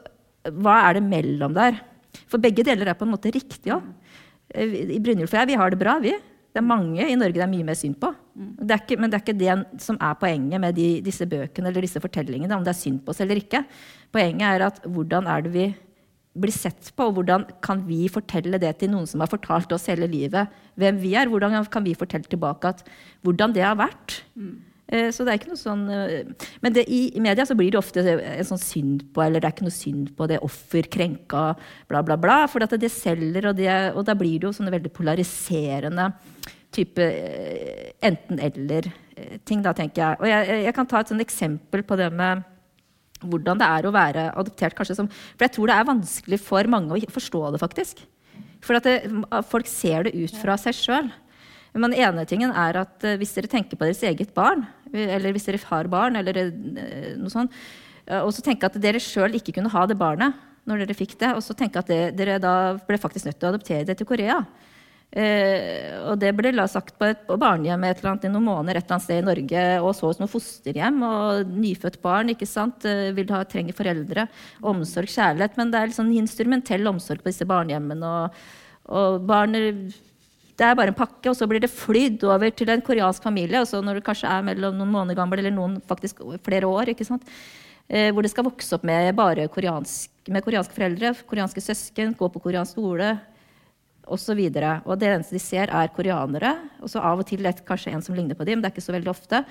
[0.62, 1.80] hva er det mellom der?
[2.28, 3.86] For begge deler er på en måte riktig òg.
[4.52, 6.12] I Brynjulf og jeg, vi har det bra, vi.
[6.52, 8.10] Det er mange i Norge det er mye mer synd på.
[8.36, 11.88] Det ikke, men det er ikke det som er poenget med de, disse bøkene eller
[11.88, 13.64] disse fortellingene, om det er synd på oss eller ikke.
[14.12, 15.70] Poenget er at hvordan er det vi
[16.32, 19.90] blir sett på, og hvordan kan vi fortelle det til noen som har fortalt oss
[19.92, 21.28] hele livet hvem vi er?
[21.32, 22.86] Hvordan kan vi fortelle tilbake at,
[23.26, 24.22] hvordan det har vært?
[24.40, 24.60] Mm.
[24.92, 28.02] Så det er ikke noe sånn eh, Men det, i, media så blir det ofte
[28.04, 31.44] en sånn synd på, eller det er ikke noe synd på det offer, krenka,
[31.88, 32.42] bla, bla, bla.
[32.52, 36.10] For det selger, og, det, og da blir det jo sånne veldig polariserende
[36.76, 40.20] type eh, enten-eller-ting, da, tenker jeg.
[40.20, 42.44] Og jeg, jeg kan ta et sånn eksempel på det med
[43.22, 44.76] hvordan det er å være adoptert.
[44.78, 48.04] kanskje Som, for jeg tror det er vanskelig for mange å forstå det, faktisk.
[48.62, 48.98] For at det,
[49.50, 51.12] folk ser det ut fra seg sjøl.
[51.74, 55.32] Men den ene tingen er at uh, hvis dere tenker på deres eget barn, eller
[55.32, 57.56] hvis dere har barn, eller uh, noe sånt,
[58.12, 60.36] og så tenker at dere sjøl ikke kunne ha det barnet
[60.68, 63.48] når dere fikk det, og så tenker at det, dere da ble faktisk nødt til
[63.48, 64.42] å adoptere det til Korea.
[65.12, 68.80] Eh, og det ble la sagt på et barnehjem et eller annet, i noen måneder
[68.80, 69.64] et eller annet sted i Norge.
[69.84, 71.02] Og så som fosterhjem.
[71.08, 74.28] Og nyfødt barn ikke sant, eh, vil ha, trenger foreldre.
[74.64, 75.58] Omsorg, kjærlighet.
[75.60, 78.14] Men det er liksom instrumentell omsorg på disse barnehjemmene.
[78.22, 78.46] Og,
[78.92, 80.00] og barnet
[80.60, 83.64] det er bare en pakke, og så blir det flydd over til en koreansk familie.
[83.64, 86.94] Og så når du kanskje er mellom noen måneder gammel eller noen faktisk flere år.
[86.94, 87.26] ikke sant?
[87.90, 92.30] Eh, hvor det skal vokse opp med bare koreansk, med koreanske foreldre, koreanske søsken, gå
[92.32, 93.18] på koreansk skole
[94.12, 94.40] osv.
[94.52, 96.54] Det eneste de ser, er koreanere.
[96.84, 98.76] Og så av og til et, kanskje en som ligner på dem, men det er
[98.76, 99.42] ikke så veldig ofte.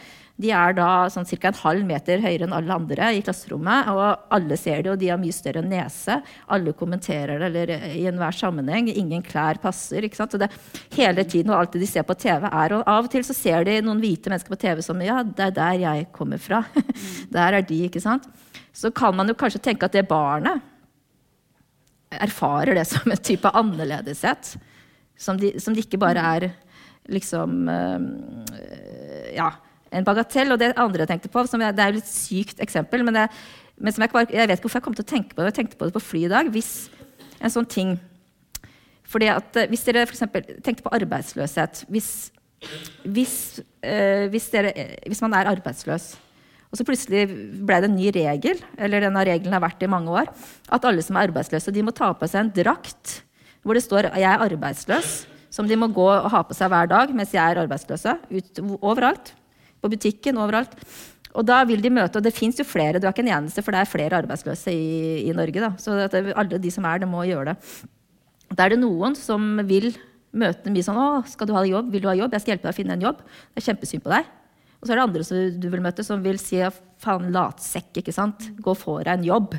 [0.40, 1.50] De er da sånn ca.
[1.50, 3.90] en halv meter høyere enn alle andre i klasserommet.
[3.94, 6.20] Og alle ser det, og de har mye større nese.
[6.52, 8.90] Alle kommenterer det eller i enhver sammenheng.
[8.92, 10.06] Ingen klær passer.
[10.06, 10.36] ikke sant?
[10.36, 10.50] Så det
[10.96, 13.34] hele tiden, og alt det de ser på TV, er Og av og til så
[13.34, 16.64] ser de noen hvite mennesker på TV som Ja, det er der jeg kommer fra.
[17.36, 18.28] der er de, ikke sant?
[18.72, 20.62] Så kan man jo kanskje tenke at det barnet
[22.10, 24.54] erfarer det som en type annerledeshet.
[25.20, 26.50] Som de, som de ikke bare er
[27.10, 28.00] liksom øh,
[29.36, 29.50] Ja,
[29.92, 30.52] en bagatell.
[30.52, 33.28] Og det andre jeg tenkte på, jeg, det er jo et sykt eksempel, men, det,
[33.78, 35.52] men jeg, bare, jeg, vet ikke hvorfor jeg kom til å tenke på det.
[35.52, 36.50] Jeg tenkte på det på fly i dag.
[36.50, 36.90] Hvis
[37.40, 37.98] en sånn ting
[39.10, 42.30] fordi at eh, Hvis dere for eksempel, tenkte på arbeidsløshet Hvis,
[43.02, 43.34] hvis,
[43.82, 44.70] øh, hvis, dere,
[45.06, 46.12] hvis man er arbeidsløs
[46.70, 47.24] og så plutselig
[47.66, 50.30] ble det en ny regel, eller denne regelen har vært i mange år,
[50.70, 53.20] at alle som er arbeidsløse, de må ta på seg en drakt
[53.60, 56.88] hvor det står 'jeg er arbeidsløs', som de må gå og ha på seg hver
[56.88, 58.18] dag mens jeg er arbeidsløse.
[58.30, 59.34] Ut, overalt.
[59.82, 60.72] På butikken, overalt.
[61.34, 63.62] Og da vil de møte, og det fins jo flere, du er ikke en eneste,
[63.62, 65.60] for det er flere arbeidsløse i, i Norge.
[65.60, 65.70] Da.
[65.78, 67.56] Så det, alle de som er det, må gjøre det.
[68.56, 69.92] Da er det noen som vil
[70.32, 71.90] møte mye sånn 'Å, skal du ha jobb?
[71.90, 72.32] Vil du ha jobb?
[72.32, 74.26] Jeg skal hjelpe deg å finne en jobb.' Det er kjempesynd på deg.
[74.80, 76.60] Og så er det andre som du vil møte, som vil si
[77.00, 78.48] faen, latsekk, ikke sant.
[78.60, 79.56] Gå og få deg en jobb.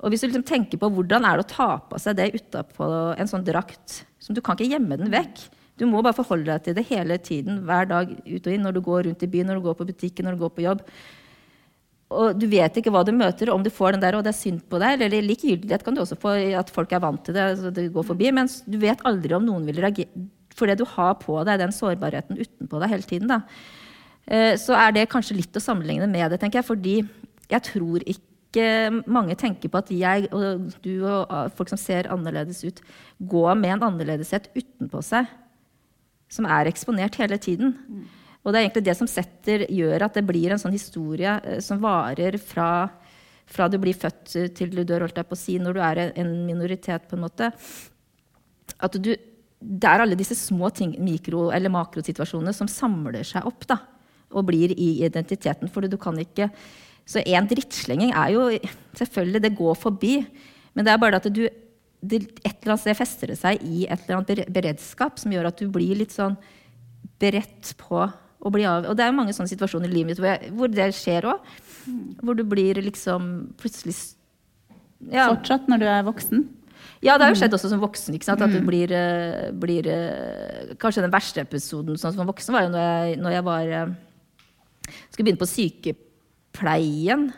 [0.00, 2.86] Og hvis du liksom tenker på hvordan er det å ta på seg det utapå
[3.20, 5.46] en sånn drakt som Du kan ikke gjemme den vekk.
[5.80, 8.76] Du må bare forholde deg til det hele tiden, hver dag ut og inn, når
[8.76, 10.82] du går rundt i byen, når du går på butikken, når du går på jobb.
[12.20, 14.36] Og du vet ikke hva du møter, om du får den der, og det er
[14.36, 15.00] synd på deg.
[15.06, 18.06] Eller likegyldighet kan du også få, at folk er vant til det, så det går
[18.10, 18.28] forbi.
[18.36, 20.28] Men du vet aldri om noen vil reagere
[20.60, 23.30] fordi du har på deg den sårbarheten utenpå deg hele tiden.
[23.30, 23.38] da.
[24.28, 26.68] Eh, så er det kanskje litt å sammenligne med det, tenker jeg.
[26.68, 26.96] Fordi
[27.50, 32.64] jeg tror ikke mange tenker på at jeg og du og folk som ser annerledes
[32.66, 32.80] ut,
[33.18, 35.30] går med en annerledeshet utenpå seg
[36.30, 37.74] som er eksponert hele tiden.
[37.88, 38.02] Mm.
[38.40, 41.62] Og det er egentlig det som setter, gjør at det blir en sånn historie eh,
[41.64, 42.88] som varer fra,
[43.50, 46.02] fra du blir født til du dør, holdt jeg på å si, når du er
[46.08, 47.50] en minoritet, på en måte.
[48.80, 49.10] At du,
[49.60, 53.66] det er alle disse små ting, mikro- eller makrosituasjonene som samler seg opp.
[53.68, 53.82] da
[54.30, 55.70] og blir i identiteten.
[55.70, 56.50] For du kan ikke
[57.10, 58.58] Så én drittslenging er jo
[58.94, 60.26] Selvfølgelig, det går forbi.
[60.74, 61.48] Men det er bare at du
[62.00, 65.50] det, et eller annet sted fester det seg i et eller annet beredskap som gjør
[65.50, 66.38] at du blir litt sånn
[67.20, 68.06] beredt på
[68.40, 68.86] å bli av.
[68.88, 71.28] Og det er jo mange sånne situasjoner i livet mitt hvor, jeg, hvor det skjer
[71.28, 71.50] òg.
[72.22, 73.96] Hvor du blir liksom plutselig
[75.08, 75.30] ja.
[75.30, 76.42] Fortsatt når du er voksen?
[77.00, 78.16] Ja, det har jo skjedd også som voksen.
[78.16, 78.42] ikke sant?
[78.44, 78.66] At du mm.
[78.68, 83.20] blir, eh, blir eh, Kanskje den verste episoden sånn som voksen var jo når jeg,
[83.24, 83.94] når jeg var eh,
[85.10, 87.30] skulle begynne på sykepleien.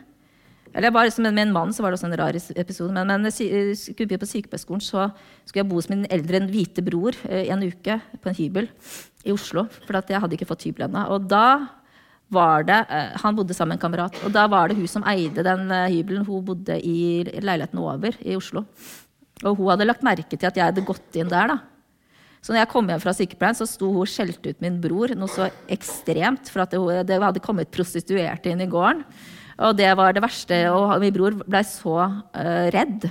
[0.73, 2.93] Eller bare, med en mann så var det også en rar episode.
[2.95, 5.09] Men, men skulle begynne på sykepleierskolen, så
[5.45, 8.69] skulle jeg bo hos min eldre en hvite bror eh, en uke på en hybel
[9.23, 9.67] i Oslo.
[9.85, 11.05] For jeg hadde ikke fått hybel ennå.
[11.13, 11.45] Og da
[12.33, 14.17] var det eh, Han bodde sammen med en kamerat.
[14.25, 16.25] Og da var det hun som eide den eh, hybelen.
[16.25, 18.65] Hun bodde i leiligheten over i Oslo.
[19.43, 21.53] Og hun hadde lagt merke til at jeg hadde gått inn der.
[21.53, 21.72] da.
[22.43, 25.13] Så når jeg kom hjem fra sykepleien, så sto hun og skjelte ut min bror
[25.15, 26.51] noe så ekstremt.
[26.51, 29.05] For at det, det hadde kommet prostituerte inn i gården.
[29.63, 30.57] Og det var det verste.
[30.75, 33.07] Og min bror ble så uh, redd.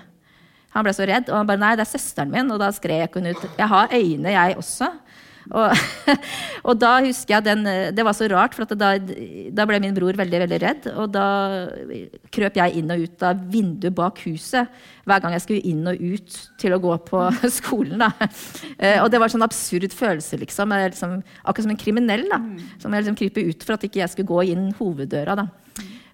[0.77, 3.17] Han ble så redd, og han bare 'Nei, det er søsteren min.' Og da skrek
[3.17, 4.93] hun ut 'Jeg har øyne, jeg også'.
[5.51, 5.75] Og,
[6.69, 10.17] og, da husker jeg den, Det var så rart, for da, da, ble min bror
[10.19, 10.89] veldig veldig redd.
[10.95, 11.27] Og da
[12.35, 14.71] krøp jeg inn og ut av vinduet bak huset
[15.09, 17.25] hver gang jeg skulle inn og ut til å gå på
[17.59, 18.05] skolen.
[18.05, 18.13] Da.
[18.79, 20.77] Eh, og det var en sånn absurd følelse, liksom.
[20.87, 22.29] liksom akkurat som en kriminell.
[22.31, 22.39] da,
[22.79, 25.37] Som jeg liksom kryper ut for at ikke jeg skulle gå inn hoveddøra.
[25.43, 25.49] da.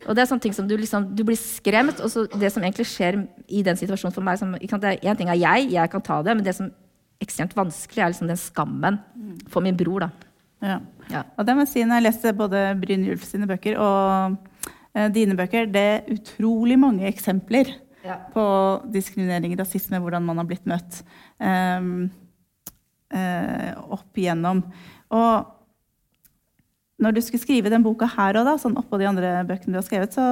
[0.07, 2.01] Og det er sånne ting som Du, liksom, du blir skremt.
[2.01, 5.41] Og så det som egentlig skjer i den situasjonen for meg som, En ting er
[5.41, 6.71] jeg, jeg kan ta det, men det som
[7.23, 9.01] ekstremt vanskelig, er liksom den skammen
[9.51, 10.07] for min bror.
[10.07, 10.11] da.
[10.63, 10.79] Ja.
[11.11, 11.25] ja.
[11.37, 14.39] Og det må jeg si, når jeg leste både Brynjulf sine bøker og
[14.95, 17.71] eh, dine bøker, det er utrolig mange eksempler
[18.05, 18.21] ja.
[18.35, 18.47] på
[18.95, 21.03] diskriminering, rasisme, hvordan man har blitt møtt
[21.39, 22.09] um,
[23.15, 24.63] uh, opp igjennom.
[25.15, 25.55] Og
[26.99, 29.87] når du skulle skrive den boka her òg, sånn oppå de andre bøkene du har
[29.87, 30.25] skrevet, så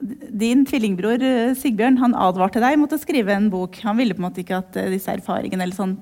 [0.00, 3.76] din tvillingbror eh, Sigbjørn han advarte deg mot å skrive en bok.
[3.84, 5.96] Han ville på en måte ikke at eh, disse erfaringene eller sånn,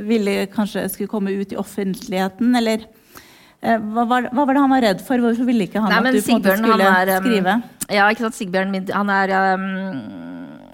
[0.00, 4.74] ville kanskje skulle komme ut i offentligheten, eller eh, hva var, hva var, det han
[4.74, 5.22] var redd for?
[5.22, 7.56] Hvorfor ville ikke han Nei, at du Sigbjørn, på en måte skulle er, skrive?
[7.90, 9.34] Ja, ikke sant, Sigbjørn han er,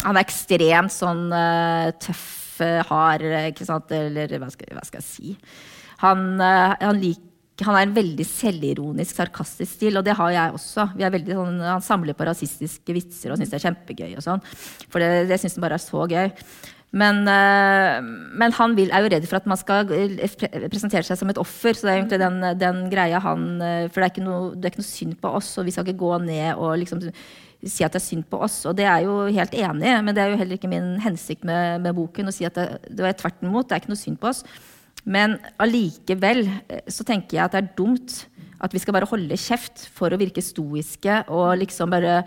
[0.04, 1.24] han er ekstremt sånn
[2.04, 2.26] tøff,
[2.88, 5.34] hard, ikke sant, eller hva skal, hva skal jeg si?
[6.04, 7.25] Han, han liker
[7.64, 10.90] han er en veldig selvironisk, sarkastisk stil, og det har jeg også.
[11.00, 14.16] Sånn, han samler på rasistiske vitser og syns det er kjempegøy.
[14.20, 14.42] sånn,
[14.92, 16.28] For det, det syns han bare er så gøy.
[16.96, 17.96] Men, eh,
[18.40, 21.32] men han vil, er jo redd for at man skal eh, pre- presentere seg som
[21.32, 21.74] et offer.
[21.76, 24.68] Så det er egentlig den, den greia han eh, For det er, ikke noe, det
[24.68, 27.02] er ikke noe synd på oss, og vi skal ikke gå ned og liksom
[27.66, 28.60] si at det er synd på oss.
[28.68, 31.82] Og det er jo helt enig men det er jo heller ikke min hensikt med,
[31.84, 33.68] med boken å si at det, det var tvert imot.
[33.68, 34.44] Det er ikke noe synd på oss.
[35.06, 38.24] Men allikevel eh, så tenker jeg at det er dumt
[38.64, 42.22] at vi skal bare holde kjeft for å virke stoiske og liksom bare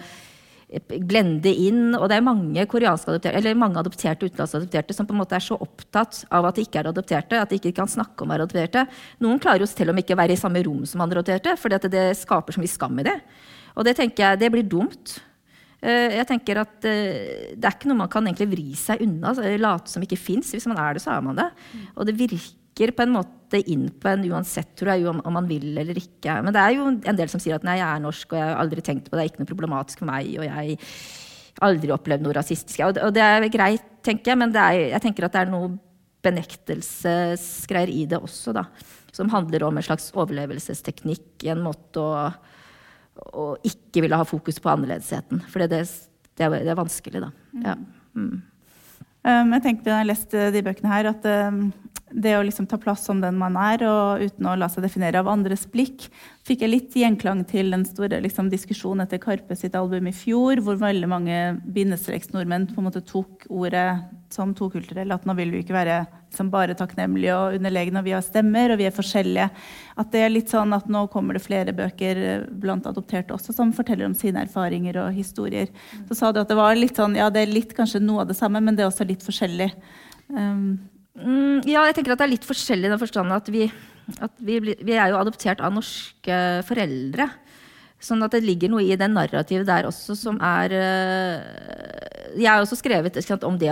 [1.10, 1.96] blende inn.
[1.98, 5.58] Og det er mange adopterte, eller mange adopterte utenlandsadopterte som på en måte er så
[5.58, 8.46] opptatt av at de ikke er adopterte, at de ikke kan snakke om å være
[8.46, 8.86] adopterte.
[9.26, 11.80] Noen klarer jo til om ikke å være i samme rom som andre adopterte, fordi
[11.80, 13.18] at det skaper så mye skam i det.
[13.76, 15.18] Og det tenker jeg, det blir dumt.
[15.82, 19.30] Eh, Jeg tenker at eh, Det er ikke noe man kan egentlig vri seg unna.
[19.32, 20.54] altså, Late som ikke fins.
[20.54, 21.50] Hvis man er det, så er man det.
[21.96, 22.59] Og det virker
[22.96, 26.38] på en måte inn på en uansett, tror jeg, om, om man vil eller ikke.
[26.46, 28.48] Men det er jo en del som sier at nei, jeg er norsk, og jeg
[28.48, 31.70] har aldri tenkt på det, det er ikke noe problematisk for meg, og jeg har
[31.70, 32.84] aldri opplevd noe rasistisk.
[32.86, 35.44] Og det, og det er greit, tenker jeg, men det er, jeg tenker at det
[35.44, 35.74] er noe
[36.24, 38.70] benektelsesgreier i det også, da.
[39.16, 42.14] Som handler om en slags overlevelsesteknikk, en måte å
[43.36, 45.42] å ikke ville ha fokus på annerledesheten.
[45.52, 47.32] For det, det, er, det er vanskelig, da.
[47.66, 47.76] Ja.
[48.16, 48.40] Mm.
[49.20, 51.66] Um, jeg tenkte da jeg leste de bøkene her, at um,
[52.12, 55.22] det å liksom ta plass som den man er, og uten å la seg definere
[55.22, 56.08] av andres blikk,
[56.48, 60.62] fikk jeg litt gjenklang til den store liksom, diskusjonen etter Karpe sitt album i fjor,
[60.66, 64.02] hvor veldig mange bindestreksnordmenn på en måte tok ordet
[64.34, 65.14] som tokulturelle.
[65.14, 68.74] At nå vil vi ikke være liksom, bare takknemlige og underlegne, og vi har stemmer,
[68.74, 69.50] og vi er forskjellige.
[70.02, 73.74] At det er litt sånn at nå kommer det flere bøker blant adopterte også som
[73.76, 75.70] forteller om sine erfaringer og historier.
[76.10, 78.32] Så sa du at det var litt sånn, ja det er litt kanskje noe av
[78.32, 79.74] det samme, men det er også litt forskjellig.
[80.30, 80.80] Um,
[81.20, 83.68] Mm, ja, jeg tenker at det er litt forskjellig i den forstand at vi,
[84.24, 87.30] at vi, vi er jo adoptert av norske foreldre.
[88.00, 92.62] Sånn at det ligger noe i det narrativet der også som er øh, Jeg har
[92.64, 93.68] også skrevet sant, om det,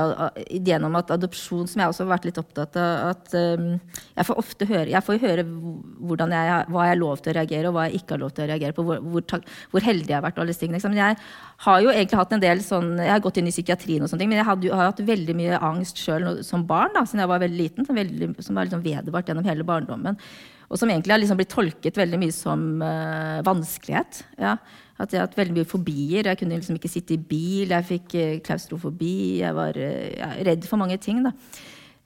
[0.67, 3.77] gjennom at adopsjon, som jeg også har vært litt opptatt av at øhm,
[4.17, 7.69] Jeg får ofte høre Jeg får høre jeg, hva jeg har lov til å reagere,
[7.69, 8.85] og hva jeg ikke har lov til å reagere på.
[8.89, 10.35] Hvor, hvor, hvor heldig jeg har vært.
[10.35, 10.83] og alle disse tingene.
[10.91, 11.19] Men jeg
[11.67, 14.25] har jo egentlig hatt en del sånn Jeg har gått inn i psykiatrien, og sånne
[14.25, 16.91] ting, men jeg hadde har hatt veldig mye angst sjøl som barn.
[16.97, 20.19] da, siden jeg var veldig liten, Som, veldig, var liksom vedvart gjennom hele barndommen.
[20.67, 24.19] Og som egentlig har liksom blitt tolket veldig mye som uh, vanskelighet.
[24.41, 24.57] Ja.
[24.99, 26.27] At jeg har hatt veldig mye fobier.
[26.27, 27.71] Jeg kunne liksom ikke sitte i bil.
[27.71, 29.39] Jeg fikk uh, klaustrofobi.
[29.39, 31.21] Jeg var uh, ja, redd for mange ting.
[31.23, 31.31] da.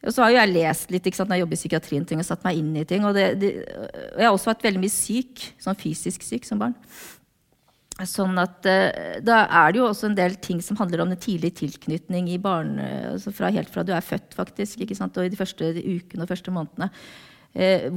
[0.02, 2.28] Og så har jo jeg lest litt sant, når jeg jobber i psykiatrien ting, og
[2.28, 3.06] satt meg inn i ting.
[3.06, 6.62] Og, det, det, og jeg har også vært veldig mye syk, sånn fysisk syk som
[6.62, 6.78] barn.
[8.10, 8.66] Sånn at
[9.22, 12.40] Da er det jo også en del ting som handler om den tidlige tilknytning i
[12.42, 16.34] barn, altså fra, helt fra du er født, faktisk, og i de første ukene og
[16.34, 16.90] første månedene.
[17.52, 17.90] Eh,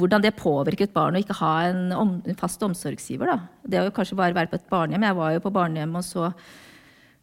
[0.00, 3.28] hvordan det påvirker et barn å ikke ha en, fast omsorgsgiver.
[3.28, 3.66] Da.
[3.68, 5.04] Det å kanskje bare være på et barnehjem.
[5.10, 6.30] Jeg var jo på barnehjem og så,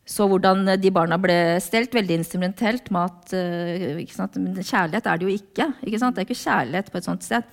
[0.06, 1.96] så hvordan de barna ble stelt.
[1.98, 2.92] Veldig instrumentelt.
[2.94, 3.98] Mat eh?
[4.38, 5.72] Men kjærlighet er det jo ikke.
[5.82, 5.98] ikke?
[5.98, 7.50] Det er ikke kjærlighet på et sånt sted.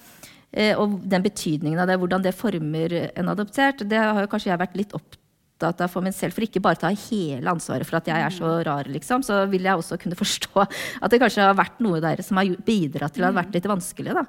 [0.52, 4.60] Eh, og den betydningen av det, hvordan det former en adoptert, det har kanskje jeg
[4.60, 5.21] vært litt opptatt
[5.68, 6.34] av for meg selv.
[6.36, 9.68] For ikke bare ta hele ansvaret for at jeg er så rar, liksom, så vil
[9.68, 13.24] jeg også kunne forstå at det kanskje har vært noe der som har bidratt til
[13.24, 14.16] at det har vært litt vanskelig.
[14.18, 14.26] da.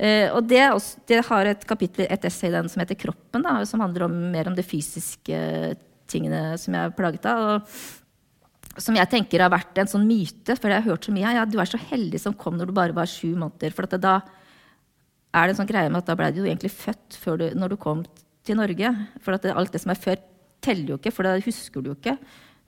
[0.00, 3.42] Uh, og det, også, det har et kapittel, et essay i den som heter 'Kroppen',
[3.44, 5.40] da, som handler om, mer om de fysiske
[6.08, 7.48] tingene som jeg er plaget av.
[7.56, 11.34] og som jeg tenker har vært en sånn myte, for jeg har hørt så mye.
[11.34, 13.74] Ja, du er så heldig som kom når du bare var sju måneder.
[13.74, 14.20] For at det, da
[15.34, 17.74] er det en sånn greie med at da ble du egentlig født før du, når
[17.74, 18.04] du kom
[18.46, 18.92] til Norge.
[19.24, 20.22] For at det, alt det som er før,
[20.64, 22.16] teller jo ikke, for det husker du jo ikke.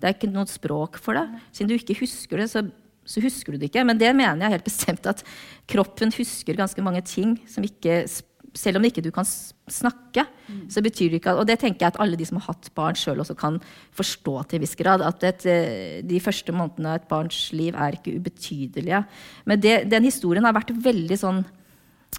[0.01, 1.27] Det er ikke noe språk for det.
[1.55, 2.65] Siden du ikke husker det, så,
[3.07, 3.85] så husker du det ikke.
[3.87, 5.23] Men det mener jeg helt bestemt at
[5.71, 8.03] kroppen husker ganske mange ting som ikke
[8.53, 10.27] selv om ikke du kan snakke,
[10.69, 12.97] så betyr det ikke Og det tenker jeg at alle de som har hatt barn
[12.99, 13.59] sjøl også kan
[13.97, 15.01] forstå til en viss grad.
[15.01, 19.05] At et, eh, de første månedene av et barns liv er ikke ubetydelige.
[19.47, 21.45] Men det, den historien har vært veldig sånn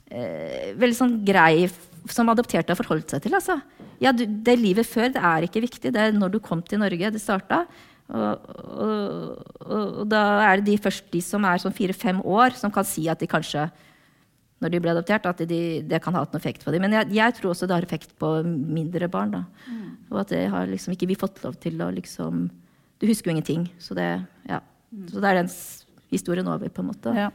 [0.10, 1.70] eh, veldig sånn grei
[2.12, 3.36] som adopterte har forholdt seg til.
[3.38, 3.60] Altså.
[4.04, 5.94] Ja, du, det livet før det er ikke viktig.
[5.94, 7.64] Det er når du kom til Norge det starta.
[8.14, 8.50] Og,
[8.84, 12.86] og, og, da er det de først de som er sånn fire-fem år, som kan
[12.86, 13.70] si at de kanskje
[14.64, 16.86] når de ble adoptert, at de, det kan ha hatt noen effekt på dem.
[16.86, 19.34] Men jeg, jeg tror også det har effekt på mindre barn.
[19.34, 19.42] Da.
[20.12, 22.46] Og at det har liksom ikke vi fått lov til å liksom
[23.02, 23.66] Du husker jo ingenting.
[23.84, 24.08] Så det,
[24.48, 24.62] ja.
[25.12, 25.50] så det er den
[26.14, 27.16] historien over, på en måte.
[27.18, 27.32] ja.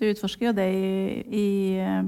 [0.00, 0.90] Du utforsker jo det i,
[1.28, 2.06] i eh,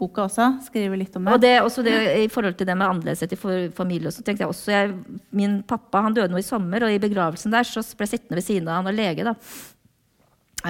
[0.00, 0.46] boka også.
[0.66, 1.34] Skriver litt om det.
[1.34, 4.46] Og det, også det, I forhold til det med annerledeshet i for, familie, så tenkte
[4.46, 4.94] jeg også jeg,
[5.36, 8.40] Min pappa han døde nå i sommer, og i begravelsen der så ble jeg sittende
[8.40, 9.26] ved siden av han og lege.
[9.28, 9.36] da,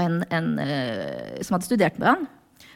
[0.00, 2.28] en, en, eh, Som hadde studert med han.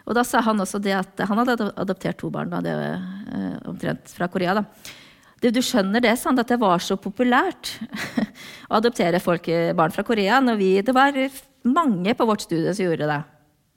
[0.04, 3.56] Og da sa han også det at han hadde adoptert to barn, da, det, eh,
[3.70, 4.54] omtrent fra Korea.
[4.60, 4.64] da.
[5.40, 7.74] Du, du skjønner det, sa han, at det var så populært.
[8.70, 10.40] å adoptere folk, eh, barn fra Korea.
[10.44, 11.16] Når vi, det var
[11.64, 13.22] mange på vårt studie som gjorde det.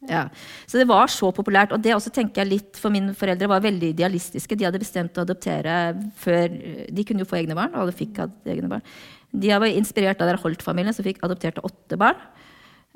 [0.05, 0.27] Ja.
[0.69, 1.73] Så det var så populært.
[1.73, 4.57] Og det også tenker jeg litt, for mine foreldre var veldig idealistiske.
[4.57, 5.77] De hadde bestemt å adoptere
[6.21, 6.53] før
[6.93, 7.73] De kunne jo få egne barn.
[7.73, 8.85] og alle fikk egne barn.
[9.33, 12.19] De var inspirert av Holt-familien, som fikk adopterte åtte barn.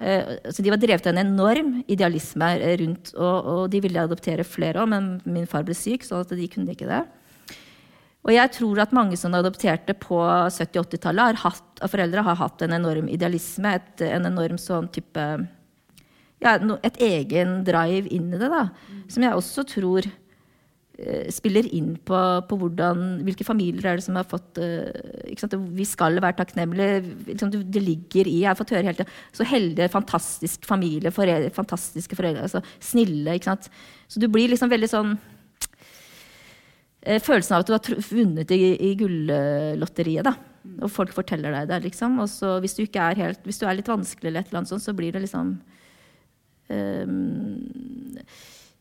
[0.02, 2.48] Eh, så de var drevet av en enorm idealisme
[2.82, 6.48] rundt, og, og de ville adoptere flere òg, men min far ble syk, så de
[6.50, 7.04] kunne ikke det.
[8.22, 11.46] Og jeg tror at mange som adopterte på 70- og 80-tallet,
[11.82, 15.26] av foreldre har hatt en enorm idealisme, et, en enorm sånn type
[16.42, 18.68] ja, Et egen drive inn i det, da.
[19.12, 24.18] Som jeg også tror uh, spiller inn på, på, hvordan, hvilke familier er det som
[24.20, 27.04] har fått uh, Vi skal være takknemlige.
[27.30, 31.54] Liksom, det ligger i Jeg har fått høre hele tiden Så heldige, fantastisk familie, foreldre,
[31.54, 32.48] fantastiske foreldre.
[32.50, 33.38] Altså, snille.
[33.38, 33.70] ikke sant?
[34.08, 35.16] Så du blir liksom veldig sånn
[37.02, 40.26] Eh, følelsen av at du har vunnet i, i gullotteriet.
[40.28, 40.36] da.
[40.86, 41.82] Og folk forteller deg det.
[41.88, 42.20] liksom.
[42.22, 44.86] Og hvis du, er helt, hvis du er litt vanskelig, eller et eller annet sånt,
[44.86, 45.56] så blir det liksom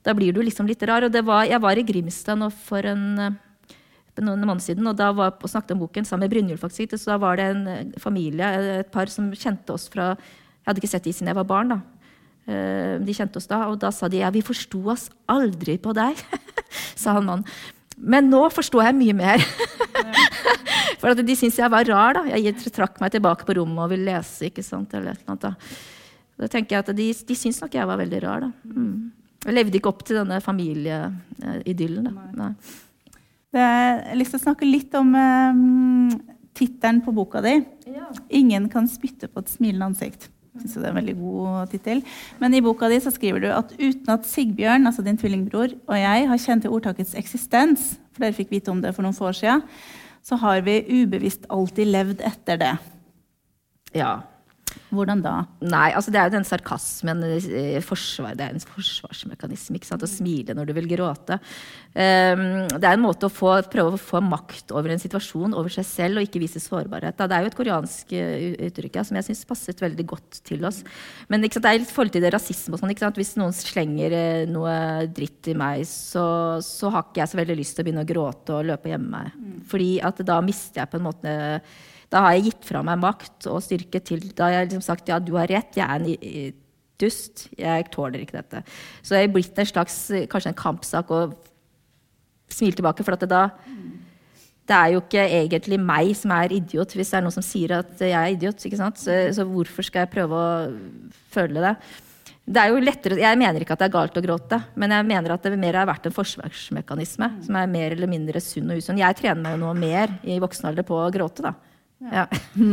[0.01, 1.05] Da blir du liksom litt rar.
[1.07, 3.37] Og var, jeg var i Grimstad nå for en,
[4.21, 6.67] noen måneder siden og da var, og snakket om boken sammen med Brynjulf.
[6.73, 10.83] Så da var det en eh, familie, et par, som kjente oss fra Jeg hadde
[10.83, 11.75] ikke sett de siden jeg var barn.
[11.75, 11.81] da.
[12.51, 15.93] Uh, de kjente oss da, og da sa de ja, vi forsto oss aldri på
[15.95, 16.19] deg,
[17.01, 17.45] sa han mannen.
[18.01, 19.45] Men nå forstår jeg mye mer.
[21.01, 22.17] For de syntes jeg var rar.
[22.17, 22.39] da.
[22.41, 24.49] Jeg trakk meg tilbake på rommet og ville lese.
[24.49, 25.53] ikke sant, eller et eller annet da.
[26.41, 28.47] Da tenker jeg at De, de syntes nok jeg var veldig rar.
[28.47, 28.51] da.
[28.65, 29.11] Mm.
[29.45, 32.11] Jeg levde ikke opp til denne familieidyllen.
[32.37, 32.51] da.
[33.57, 36.11] Jeg har lyst til å snakke litt om um,
[36.57, 37.57] tittelen på boka di.
[37.91, 38.11] Ja.
[38.29, 40.29] 'Ingen kan spytte på et smilende ansikt'.
[40.59, 42.03] Synes det er en veldig god tittel.
[42.41, 45.97] Men i boka di så skriver du at uten at Sigbjørn, altså din tvillingbror, og
[45.97, 49.31] jeg har kjent til ordtakets eksistens, for dere fikk vite om det for noen få
[49.31, 49.63] år siden,
[50.27, 52.75] så har vi ubevisst alltid levd etter det.
[53.95, 54.21] Ja.
[54.91, 55.35] Hvordan da?
[55.63, 57.23] Nei, altså Det er jo den sarkasmen.
[57.25, 59.79] Eh, forsvar, det er en forsvarsmekanisme.
[59.79, 60.03] ikke sant?
[60.03, 61.39] Å smile når du vil gråte.
[61.91, 65.73] Um, det er en måte å få, prøve å få makt over en situasjon, over
[65.75, 67.17] seg selv, og ikke vise sårbarhet.
[67.19, 67.29] Da.
[67.31, 70.67] Det er jo et koreansk uh, uttrykk ja, som jeg syns passet veldig godt til
[70.67, 70.83] oss.
[71.31, 72.95] Men sant, det er litt forhold til det rasisme og sånn.
[73.21, 74.75] Hvis noen slenger uh, noe
[75.15, 76.25] dritt i meg, så,
[76.65, 78.97] så, har ikke jeg så veldig lyst til å begynne å gråte og løpe og
[78.97, 79.39] gjemme meg.
[79.39, 79.63] Mm.
[79.71, 81.39] Fordi at da mister jeg på en måte
[82.11, 85.11] da har jeg gitt fra meg makt og styrke til Da har jeg liksom sagt
[85.11, 86.59] ja, du har rett, jeg er en
[87.01, 87.47] dust.
[87.57, 88.65] Jeg tåler ikke dette.
[89.03, 89.97] Så jeg er blitt en slags
[90.31, 91.23] kanskje en kampsak å
[92.51, 93.07] smile tilbake.
[93.07, 93.45] For at det da
[94.71, 97.73] det er jo ikke egentlig meg som er idiot, hvis det er noen som sier
[97.81, 98.63] at jeg er idiot.
[98.63, 99.01] ikke sant?
[99.03, 100.53] Så, så hvorfor skal jeg prøve å
[101.35, 101.73] føle det?
[102.51, 105.07] Det er jo lettere, Jeg mener ikke at det er galt å gråte, men jeg
[105.07, 108.79] mener at det mer har vært en forsvarsmekanisme som er mer eller mindre sunn og
[108.79, 108.99] usunn.
[108.99, 111.45] Jeg trener meg jo nå mer i voksen alder på å gråte.
[111.47, 111.55] da.
[112.01, 112.25] Ja.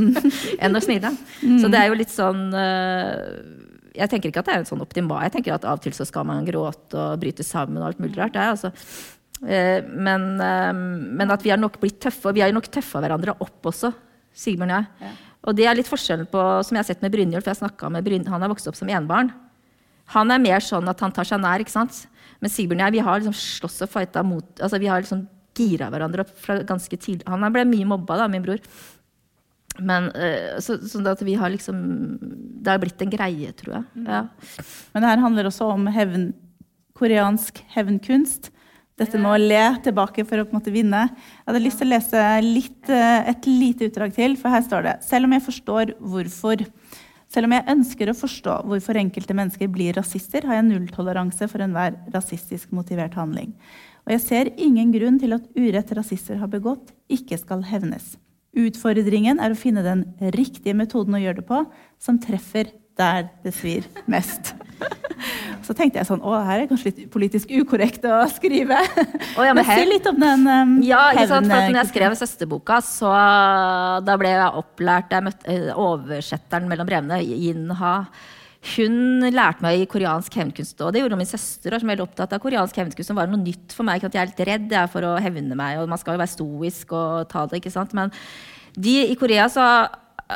[0.64, 1.12] enn å smile.
[1.42, 1.58] Mm.
[1.60, 3.18] Så det er jo litt sånn uh,
[3.98, 5.96] Jeg tenker ikke at det er en sånn optimal Jeg tenker at av og til
[5.98, 8.38] så skal man gråte og bryte sammen og alt mulig rart.
[8.38, 12.46] Det er altså uh, men, uh, men, at vi har nok blitt tøffe, og vi
[12.46, 13.92] har nok tøffa hverandre opp også,
[14.38, 15.10] Sigbjørn og jeg.
[15.10, 15.16] Ja.
[15.48, 18.06] Og det er litt forskjellen på, som jeg har sett med Brynjulf, for jeg med
[18.06, 19.32] Bryn, han har vokst opp som enbarn.
[20.16, 22.04] Han er mer sånn at han tar seg nær, ikke sant.
[22.44, 25.24] Men Sigbjørn og jeg vi har liksom slåss og fighta mot altså Vi har liksom
[25.58, 27.26] gira hverandre opp fra ganske tidlig.
[27.26, 28.62] Han ble mye mobba, da, min bror.
[29.80, 31.78] Men uh, så, så at vi har liksom
[32.64, 33.88] Det har blitt en greie, tror jeg.
[33.96, 34.06] Mm.
[34.10, 34.22] Ja.
[34.94, 36.30] Men det her handler også om hevn,
[36.98, 38.52] koreansk hevnkunst.
[38.98, 41.04] Dette med å le tilbake for å på en måte vinne.
[41.14, 44.88] Jeg hadde lyst til å lese litt, eh, et lite utdrag til, for her står
[44.88, 46.66] det Selv om jeg forstår hvorfor
[47.28, 51.60] selv om jeg ønsker å forstå hvorfor enkelte mennesker blir rasister, har jeg nulltoleranse for
[51.60, 53.52] enhver rasistisk motivert handling.
[54.08, 58.16] Og jeg ser ingen grunn til at urett rasister har begått, ikke skal hevnes.
[58.58, 61.64] Utfordringen er å finne den riktige metoden å gjøre det på,
[62.02, 64.56] som treffer der det svir mest.
[65.66, 68.78] Så tenkte jeg sånn Å, her er kanskje litt politisk ukorrekt å skrive.
[69.36, 71.50] Oh, ja, men Si litt om den um, Ja, ikke sant?
[71.50, 73.12] For når jeg skrev søsterboka, så
[74.06, 77.96] da ble jeg opplært Jeg møtte oversetteren mellom brevene, Yin Ha.
[78.76, 80.82] Hun lærte meg koreansk hevnkunst.
[80.84, 83.76] Og det gjorde min søster, som veldig opptatt av koreansk hevnkunst, som var noe nytt
[83.76, 84.04] for meg.
[84.04, 86.92] Jeg er litt redd er for å hevne meg, og man skal jo være stoisk
[86.98, 87.62] og ta det.
[87.62, 87.96] ikke sant?
[87.98, 88.14] Men
[88.78, 89.68] de i Korea så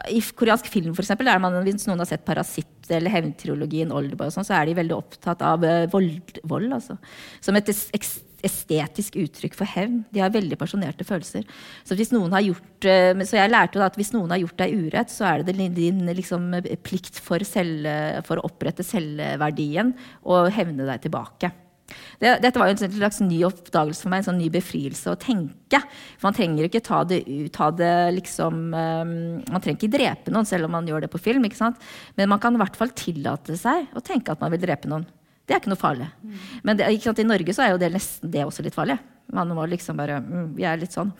[0.07, 4.47] i koreansk film for eksempel, man, Hvis noen har sett 'Parasitt' eller hevntrilogien, Oldboy, sånn,
[4.47, 6.97] så er de veldig opptatt av uh, vold, vold altså.
[7.41, 7.67] som et
[8.47, 10.01] estetisk uttrykk for hevn.
[10.13, 11.47] De har veldig pasjonerte følelser.
[11.87, 15.47] Så, gjort, uh, så jeg lærte at hvis noen har gjort deg urett, så er
[15.47, 16.51] det din liksom,
[16.83, 17.87] plikt for, selv,
[18.27, 21.51] for, å opprette selvverdien og hevne deg tilbake.
[22.21, 25.19] det, dette var jo en slags ny oppdagelse for meg, en sånn ny befrielse å
[25.19, 25.81] tenke.
[26.17, 30.33] For man trenger ikke ta det ut, ta det liksom um, Man trenger ikke drepe
[30.33, 31.47] noen selv om man gjør det på film.
[32.17, 35.07] Men man kan i hvert fall tillate seg å tenke at man vil drepe noen.
[35.51, 36.05] Det er ikke noe farlig.
[36.63, 38.95] Men det, i Norge så er jo det nesten det også litt farlig.
[39.35, 41.11] Man må liksom bare mm, Vi er litt sånn.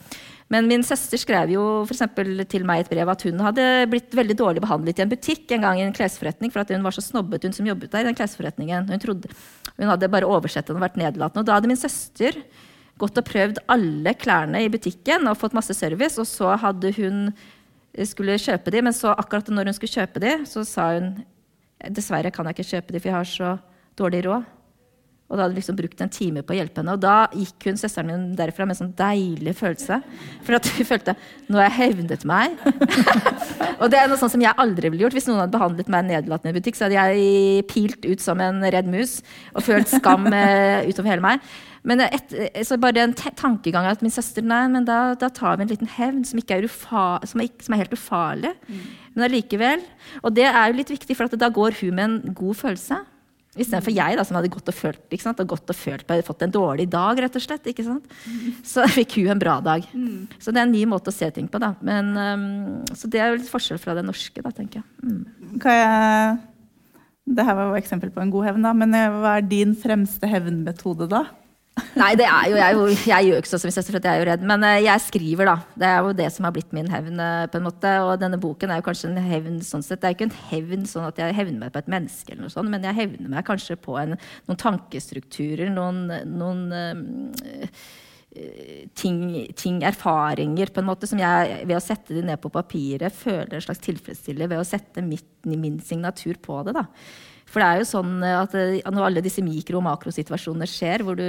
[0.52, 4.36] Men min søster skrev jo for til meg et brev at hun hadde blitt veldig
[4.40, 7.04] dårlig behandlet i en butikk en gang i en klesforretning, for at hun var så
[7.04, 8.88] snobbet, hun som jobbet der i den klesforretningen.
[8.92, 9.32] Hun, trodde,
[9.78, 11.44] hun hadde bare oversett den og vært nedlatende.
[11.44, 12.40] Og da hadde min søster
[13.00, 17.30] gått og prøvd alle klærne i butikken og fått masse service, og så hadde hun
[18.08, 21.14] skulle kjøpe de, men så akkurat når hun skulle kjøpe de, så sa hun
[21.92, 23.56] dessverre kan jeg ikke kjøpe de, for jeg har så
[24.02, 24.50] dårlig råd.
[25.32, 26.98] Og da hadde liksom brukt en time på å hjelpe henne.
[26.98, 30.02] Og da gikk hun søsteren min derfra med en sånn deilig følelse.
[30.44, 31.16] For at hun følte
[31.48, 32.58] nå har jeg hevnet meg.
[33.82, 35.16] og det er noe sånt som jeg aldri ville gjort.
[35.16, 38.60] Hvis noen hadde behandlet meg nedlatende i butikk, så hadde jeg pilt ut som en
[38.76, 39.22] redd mus
[39.56, 41.54] og følt skam eh, utover hele meg.
[41.88, 42.36] Men et,
[42.68, 45.90] så bare en tankegang at min søster Nei, men da, da tar vi en liten
[45.90, 48.52] hevn som, er, ufa, som, er, som er, helt ufarlig.
[48.68, 48.84] Mm.
[49.16, 49.88] Men allikevel.
[50.22, 53.00] Og det er jo litt viktig, for da går hun med en god følelse.
[53.52, 55.42] Istedenfor jeg, da, som hadde gått og følt, ikke sant?
[55.44, 57.66] og gått og følt på, fått en dårlig dag, rett og slett.
[57.68, 58.14] ikke sant?
[58.68, 59.84] Så fikk hun en bra dag.
[59.92, 60.30] Mm.
[60.40, 61.60] Så det er en ny måte å se ting på.
[61.60, 61.74] da.
[61.84, 64.88] Men, um, så det er jo litt forskjell fra det norske, da, tenker jeg.
[65.04, 65.60] Mm.
[65.66, 66.40] jeg
[67.32, 70.28] det her var jo eksempel på en god hevn, da, men hva er din fremste
[70.28, 71.26] hevnmetode da?
[72.02, 74.22] Nei, det er jo, jeg, jeg gjør ikke sånn som min søster, for jeg er
[74.22, 74.46] jo redd.
[74.52, 75.56] Men uh, jeg skriver, da.
[75.84, 77.22] Det er jo det som har blitt min hevn.
[77.22, 80.02] Uh, på en måte, Og denne boken er jo kanskje en hevn sånn sett.
[80.02, 82.54] Det er ikke en hevn sånn at jeg hevner meg på et menneske, eller noe
[82.54, 84.16] sånt, men jeg hevner meg kanskje på en,
[84.50, 87.90] noen tankestrukturer, noen, noen øh,
[88.96, 89.20] ting,
[89.60, 93.58] ting, erfaringer, på en måte, som jeg ved å sette det ned på papiret føler
[93.58, 96.78] en slags tilfredsstiller ved å sette mitt, min signatur på det.
[96.78, 96.86] da.
[97.52, 101.26] For det er jo sånn at eh, når alle disse mikro- og makrosituasjoner skjer, du,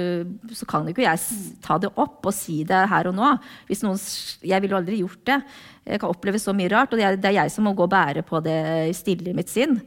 [0.55, 1.19] så kan jo ikke jeg
[1.63, 3.33] ta det opp og si det her og nå.
[3.67, 3.99] Hvis noen,
[4.39, 5.39] jeg ville aldri gjort det.
[5.83, 8.23] Jeg kan oppleve så mye rart, og det er jeg som må gå og bære
[8.27, 8.57] på det
[8.95, 9.81] stille i mitt sinn.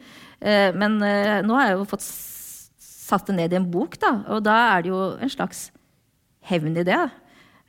[0.45, 4.17] Eh, men eh, nå har jeg jo fått satt det ned i en bok, da,
[4.35, 5.71] og da er det jo en slags
[6.51, 7.01] hevn i det.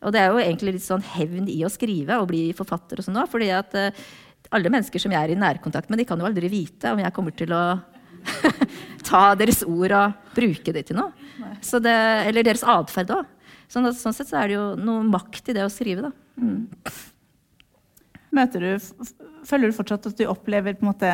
[0.04, 3.06] Og det er jo egentlig litt sånn hevn i å skrive og bli forfatter og
[3.06, 3.30] sånn òg.
[3.32, 3.74] fordi at
[4.54, 7.14] alle mennesker som jeg er i nærkontakt med, de kan jo aldri vite om jeg
[7.16, 7.64] kommer til å
[9.08, 11.12] ta deres ord og bruke det til noe.
[11.62, 11.98] Det,
[12.28, 13.34] eller deres atferd òg.
[13.72, 16.12] Sånn, sånn, sett så er det jo noe makt i det å skrive, da.
[16.40, 16.68] Mm.
[18.38, 18.72] Møter du,
[19.48, 21.12] Føler du fortsatt at du opplever på en måte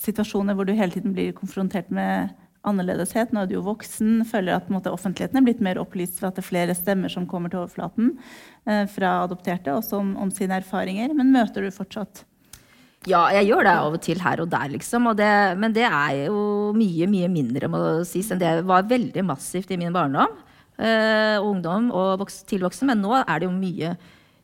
[0.00, 2.32] situasjoner hvor du hele tiden blir konfrontert med
[2.68, 3.32] annerledeshet?
[3.32, 6.38] Nå er du jo voksen, føler at måte, offentligheten er blitt mer opplyst ved at
[6.38, 8.14] det er flere stemmer som kommer til overflaten
[8.68, 11.12] eh, fra adopterte, også om, om sine erfaringer.
[11.16, 12.24] Men møter du fortsatt
[13.06, 15.06] ja, jeg gjør det av og til her og der, liksom.
[15.10, 15.30] Og det,
[15.60, 19.78] men det er jo mye, mye mindre må sies, enn det var veldig massivt i
[19.80, 20.34] min barndom.
[20.78, 22.90] Uh, ungdom og voks, tilvoksen.
[22.90, 23.94] Men nå er det jo mye,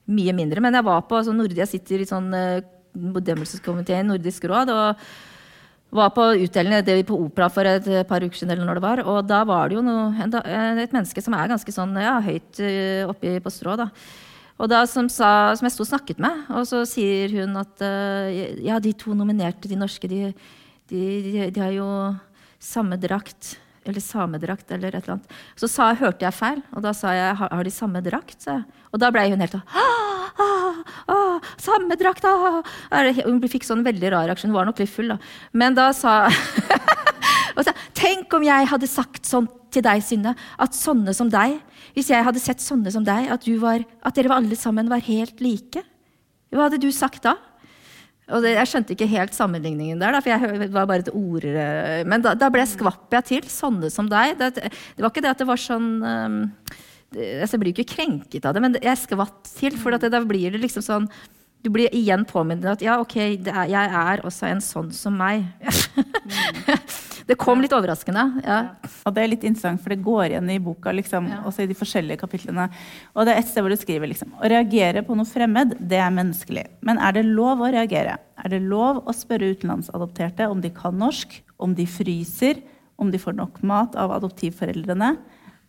[0.06, 0.62] mye mindre.
[0.62, 4.74] Men jeg var på altså, Nord jeg sitter i sånn uh, bedømmelseskomité i Nordisk råd.
[4.74, 5.06] og
[5.94, 9.28] var på utdeling på Opera for et par uker siden, eller når det var, og
[9.30, 10.26] da var det jo noe,
[10.82, 13.76] et menneske som er ganske sånn ja, høyt uh, oppe på strå.
[13.78, 13.86] da,
[14.54, 17.82] og da som, sa, som jeg sto og snakket med, og så sier hun at
[17.82, 18.30] uh,
[18.62, 20.30] ja, de to nominerte, de norske, de,
[20.90, 21.88] de, de, de har jo
[22.62, 23.56] samme drakt.
[23.84, 25.32] Eller samedrakt, eller et eller annet.
[25.60, 28.38] Så sa, hørte jeg feil, og da sa jeg har, har de samme drakt?
[28.40, 28.54] Så.
[28.94, 30.78] Og da ble hun helt sånn ah, ah,
[31.12, 32.24] ah, Samme drakt!
[32.24, 32.62] Ah.
[33.26, 34.54] Hun fikk sånn veldig rar reaksjon.
[34.54, 35.18] Hun var nok litt full, da.
[35.52, 36.22] Men da sa
[37.58, 41.58] Og så, Tenk om jeg hadde sagt sånn til deg, Synne, at sånne som deg
[41.94, 45.42] Hvis jeg hadde sett sånne som deg, at, var, at dere alle sammen var helt
[45.44, 45.84] like.
[46.54, 47.36] Hva hadde du sagt da?
[48.32, 51.44] Og det, Jeg skjønte ikke helt sammenligningen der, da, for jeg var bare et ord
[52.08, 53.48] Men da, da ble skvapp jeg til.
[53.52, 54.38] Sånne som deg.
[54.40, 56.42] Det, det, var ikke det at det var sånn um,
[57.14, 59.78] Jeg blir ikke krenket av det, men jeg skvatt til.
[59.78, 61.08] For da blir det liksom sånn
[61.64, 63.14] du blir igjen påminnet at ja, ok,
[63.48, 65.46] er, jeg er også en sånn som meg.
[67.28, 68.24] det kom litt overraskende.
[68.44, 68.58] Ja.
[69.06, 71.76] Og det er litt interessant, for det går igjen i boka, liksom, også i de
[71.78, 72.66] forskjellige kapitlene.
[73.14, 76.00] Og det er et sted hvor du skriver liksom, å reagere på noe fremmed, det
[76.02, 76.66] er menneskelig.
[76.84, 78.18] Men er det lov å reagere?
[78.44, 82.60] Er det lov å spørre utenlandsadopterte om de kan norsk, om de fryser,
[83.00, 85.14] om de får nok mat av adoptivforeldrene,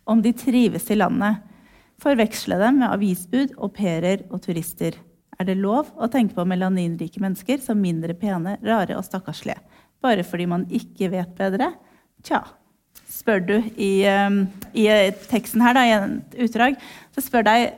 [0.06, 1.40] om de trives i landet?
[2.02, 4.98] Forveksle dem med avisbud, au pairer og turister.
[5.40, 9.60] Er det lov å tenke på melaninrike mennesker som mindre pene, rare og stakkarslige?
[10.04, 11.72] Bare fordi man ikke vet bedre?
[12.26, 12.42] Tja.
[13.10, 14.42] Spør du i, um,
[14.76, 14.88] i
[15.30, 16.76] teksten her, da, i et utdrag,
[17.14, 17.70] så spør deg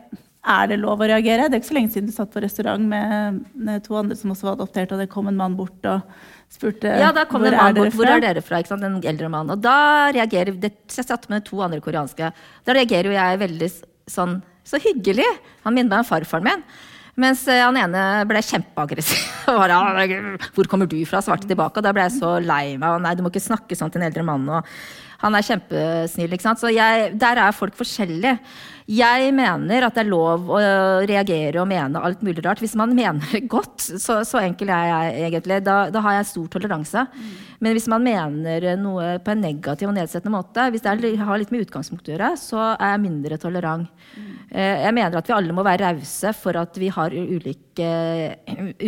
[0.49, 1.49] er det lov å reagere.
[1.49, 3.43] Det er ikke så lenge siden du satt på restaurant med,
[3.85, 6.05] to andre som også var adoptert, og det kom en mann bort og
[6.53, 7.97] spurte Ja, da kom hvor en mann bort.
[7.99, 8.62] Hvor er dere fra?
[8.79, 9.51] En eldre mann.
[9.53, 12.31] Og da reagerer det, Jeg satt med to andre koreanske.
[12.64, 13.73] Da reagerer jo jeg veldig
[14.09, 14.39] sånn
[14.69, 15.27] Så hyggelig!
[15.64, 16.64] Han minner meg om farfaren min.
[17.19, 19.25] Mens eh, han ene ble kjempeaggressiv.
[19.49, 19.66] «Ah,
[20.55, 21.81] 'Hvor kommer du fra?' svarte tilbake.
[21.81, 23.03] Og da ble jeg så lei meg.
[23.03, 24.47] Nei, du må ikke snakke sånn til en eldre mann.
[24.47, 24.66] Og
[25.25, 26.35] han er kjempesnill.
[26.37, 26.62] ikke sant?
[26.62, 28.39] Så jeg, der er folk forskjellige.
[28.89, 30.59] Jeg mener at det er lov å
[31.05, 32.62] reagere og mene alt mulig rart.
[32.64, 35.61] Hvis man mener godt, så, så enkel er jeg egentlig.
[35.66, 37.05] Da, da har jeg stor toleranse.
[37.61, 41.53] Men hvis man mener noe på en negativ og nedsettende måte, hvis det har litt
[41.53, 43.93] med utgangspunkt å gjøre, så er jeg mindre tolerant.
[44.16, 44.34] Mm.
[44.49, 47.89] Jeg mener at vi alle må være rause for at vi har ulike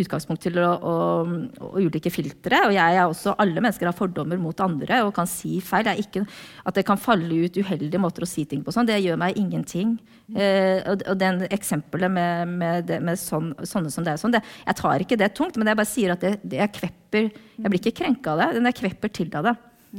[0.01, 2.63] utgangspunkt til å, og, og ulike filtre.
[2.65, 5.85] Og jeg er også, alle mennesker har fordommer mot andre og kan si feil.
[5.85, 6.25] Det ikke,
[6.65, 9.37] at det kan falle ut uheldige måter å si ting på sånn, det gjør meg
[9.37, 9.90] ingenting.
[10.31, 14.35] Eh, og, og den eksempelet med, med, det, med sånn, sånne som det er sånn,
[14.35, 17.27] det, jeg tar ikke det tungt, men jeg bare sier at det, det jeg kvepper
[17.27, 19.55] Jeg blir ikke krenka av det, men jeg kvepper til av det.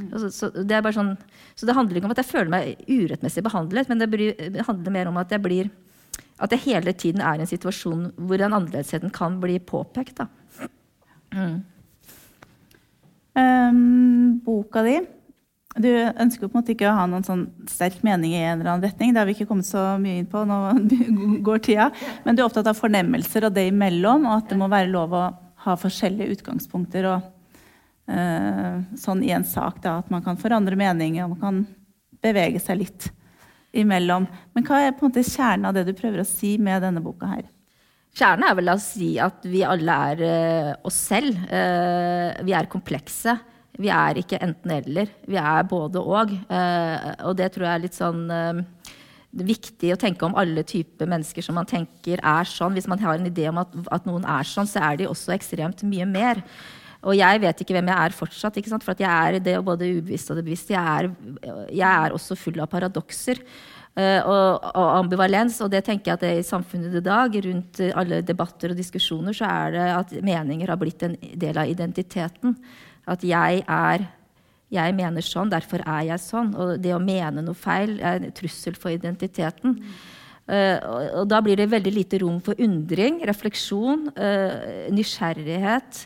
[0.08, 1.12] Altså, så, det er bare sånn,
[1.58, 4.64] så det handler ikke om at jeg føler meg urettmessig behandlet, men det, blir, det
[4.64, 5.72] handler mer om at jeg blir
[6.42, 10.22] at jeg hele tiden er i en situasjon hvor den annerledesheten kan bli påpekt.
[10.22, 10.26] Da.
[13.36, 14.96] Um, boka di
[15.80, 18.58] Du ønsker jo på en måte ikke å ha noen sånn sterk mening i en
[18.58, 19.12] eller annen retning.
[19.14, 20.58] Det har vi ikke kommet så mye inn på, nå
[21.46, 21.88] går tida.
[22.26, 25.16] Men du er opptatt av fornemmelser og det imellom, og at det må være lov
[25.16, 25.22] å
[25.64, 27.30] ha forskjellige utgangspunkter og
[28.12, 29.80] uh, sånn i en sak.
[29.84, 31.62] Da, at man kan forandre mening, og man kan
[32.22, 33.08] bevege seg litt
[33.72, 34.26] imellom.
[34.52, 37.00] Men hva er på en måte kjernen av det du prøver å si med denne
[37.04, 37.46] boka her?
[38.12, 41.38] Kjernen er vel å si at vi alle er uh, oss selv.
[41.48, 43.38] Uh, vi er komplekse.
[43.80, 45.08] Vi er ikke enten-eller.
[45.24, 46.32] Vi er både og.
[46.52, 48.60] Eh, og det tror jeg er litt sånn eh,
[49.32, 52.76] viktig å tenke om alle typer mennesker som man tenker er sånn.
[52.76, 55.32] Hvis man har en idé om at, at noen er sånn, så er de også
[55.36, 56.44] ekstremt mye mer.
[57.02, 58.60] Og jeg vet ikke hvem jeg er fortsatt.
[58.84, 60.76] For jeg er det både ubevisst og det bevisste.
[60.76, 61.10] Jeg
[61.72, 63.40] jeg er også full av paradokser.
[63.96, 65.62] eh, og, og ambivalens.
[65.64, 69.32] Og det tenker jeg at det i samfunnet i dag, rundt alle debatter og diskusjoner,
[69.32, 72.60] så er det at meninger har blitt en del av identiteten.
[73.10, 74.08] At jeg er
[74.72, 76.54] jeg mener sånn, derfor er jeg sånn.
[76.56, 79.76] Og det å mene noe feil er en trussel for identiteten.
[80.48, 86.00] Uh, og, og da blir det veldig lite rom for undring, refleksjon, uh, nysgjerrighet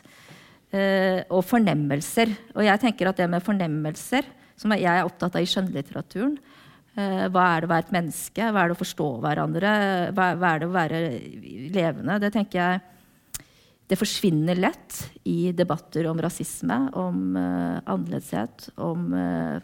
[0.75, 2.35] uh, og fornemmelser.
[2.57, 4.27] Og jeg tenker at det med fornemmelser,
[4.59, 6.31] som jeg er opptatt av i skjønnlitteraturen
[6.97, 8.41] Hva er det å være et menneske?
[8.41, 9.73] Hva er det å forstå hverandre?
[10.17, 11.01] Hva, hva er det å være
[11.75, 12.15] levende?
[12.23, 12.79] Det tenker jeg
[13.87, 19.59] det forsvinner lett i debatter om rasisme, om uh, annerledeshet, om uh,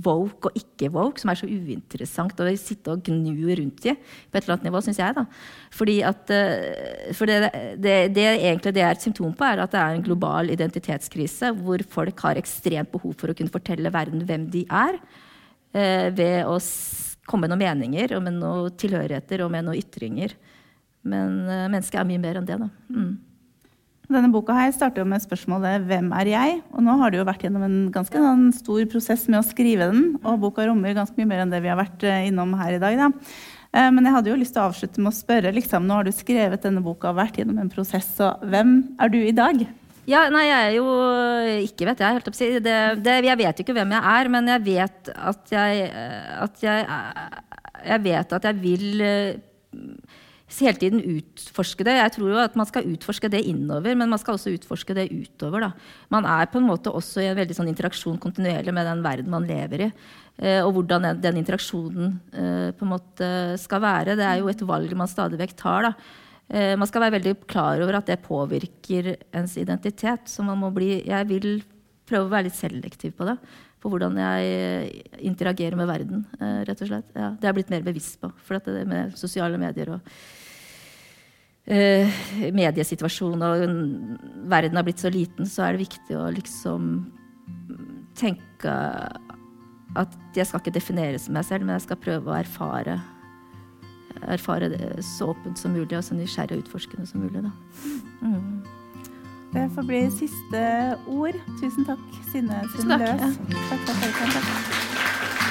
[0.00, 4.38] woke og ikke-woke, som er så uinteressant å sitte og gnu rundt i på et
[4.38, 5.16] eller annet nivå, syns jeg.
[5.18, 5.26] da.
[5.76, 7.50] Fordi at, uh, for det,
[7.84, 11.52] det, det, egentlig det er et symptom på, er at det er en global identitetskrise
[11.58, 14.98] hvor folk har ekstremt behov for å kunne fortelle verden hvem de er,
[15.74, 16.52] ved å
[17.26, 20.36] komme med noen meninger og med noen tilhørigheter og med noen ytringer.
[21.02, 22.60] Men mennesket er mye mer enn det.
[22.62, 22.68] da.
[22.94, 23.16] Mm.
[24.04, 27.24] Denne boka her starter jo med spørsmålet 'Hvem er jeg?' Og nå har du jo
[27.24, 31.16] vært gjennom en ganske en stor prosess med å skrive den, og boka rommer ganske
[31.16, 32.96] mye mer enn det vi har vært eh, innom her i dag.
[32.96, 33.08] Da.
[33.72, 36.04] Eh, Men jeg hadde jo lyst til å avslutte med å spørre, liksom, nå har
[36.04, 39.64] du skrevet denne boka og vært gjennom en prosess, så hvem er du i dag?
[40.06, 40.84] Ja, nei, jeg er jo
[41.64, 44.46] ikke vet jeg, helt opp, det, det, Jeg vet jo ikke hvem jeg er, men
[44.52, 45.90] jeg vet at jeg,
[46.44, 46.84] at jeg,
[47.88, 49.04] jeg vet at jeg vil
[50.60, 51.94] hele tiden utforske det.
[51.98, 55.08] Jeg tror jo at man skal utforske det innover, men man skal også utforske det
[55.12, 55.64] utover.
[55.66, 55.70] Da.
[56.12, 59.32] Man er på en måte også i en veldig sånn interaksjon kontinuerlig med den verden
[59.32, 59.90] man lever i.
[60.36, 63.30] Eh, og hvordan den, interaksjonen eh, på en måte
[63.60, 64.18] skal være.
[64.18, 65.88] Det er jo et valg man stadig vekk tar.
[65.88, 65.94] da.
[66.48, 70.28] Eh, man skal være veldig klar over at det påvirker ens identitet.
[70.28, 71.62] Så man må bli Jeg vil
[72.04, 73.38] prøve å være litt selektiv på det.
[73.84, 77.10] På hvordan jeg interagerer med verden, rett og slett.
[77.12, 78.30] Ja, det er jeg blitt mer bevisst på.
[78.46, 80.14] For det med sosiale medier og
[81.68, 82.22] uh,
[82.56, 83.66] mediesituasjonen og
[84.48, 86.94] verden har blitt så liten, så er det viktig å liksom
[88.16, 88.72] tenke
[89.94, 92.96] at jeg skal ikke defineres meg selv, men jeg skal prøve å erfare
[94.30, 97.42] erfare det så åpent som mulig og så nysgjerrig og utforskende som mulig.
[97.44, 97.52] Da.
[98.22, 98.62] Mm.
[99.54, 100.62] Det får bli siste
[101.06, 101.36] ord.
[101.60, 102.00] Tusen takk,
[102.32, 103.20] Synne Sundløs.
[103.20, 103.54] Takk.
[103.70, 105.43] Takk, takk, takk, takk.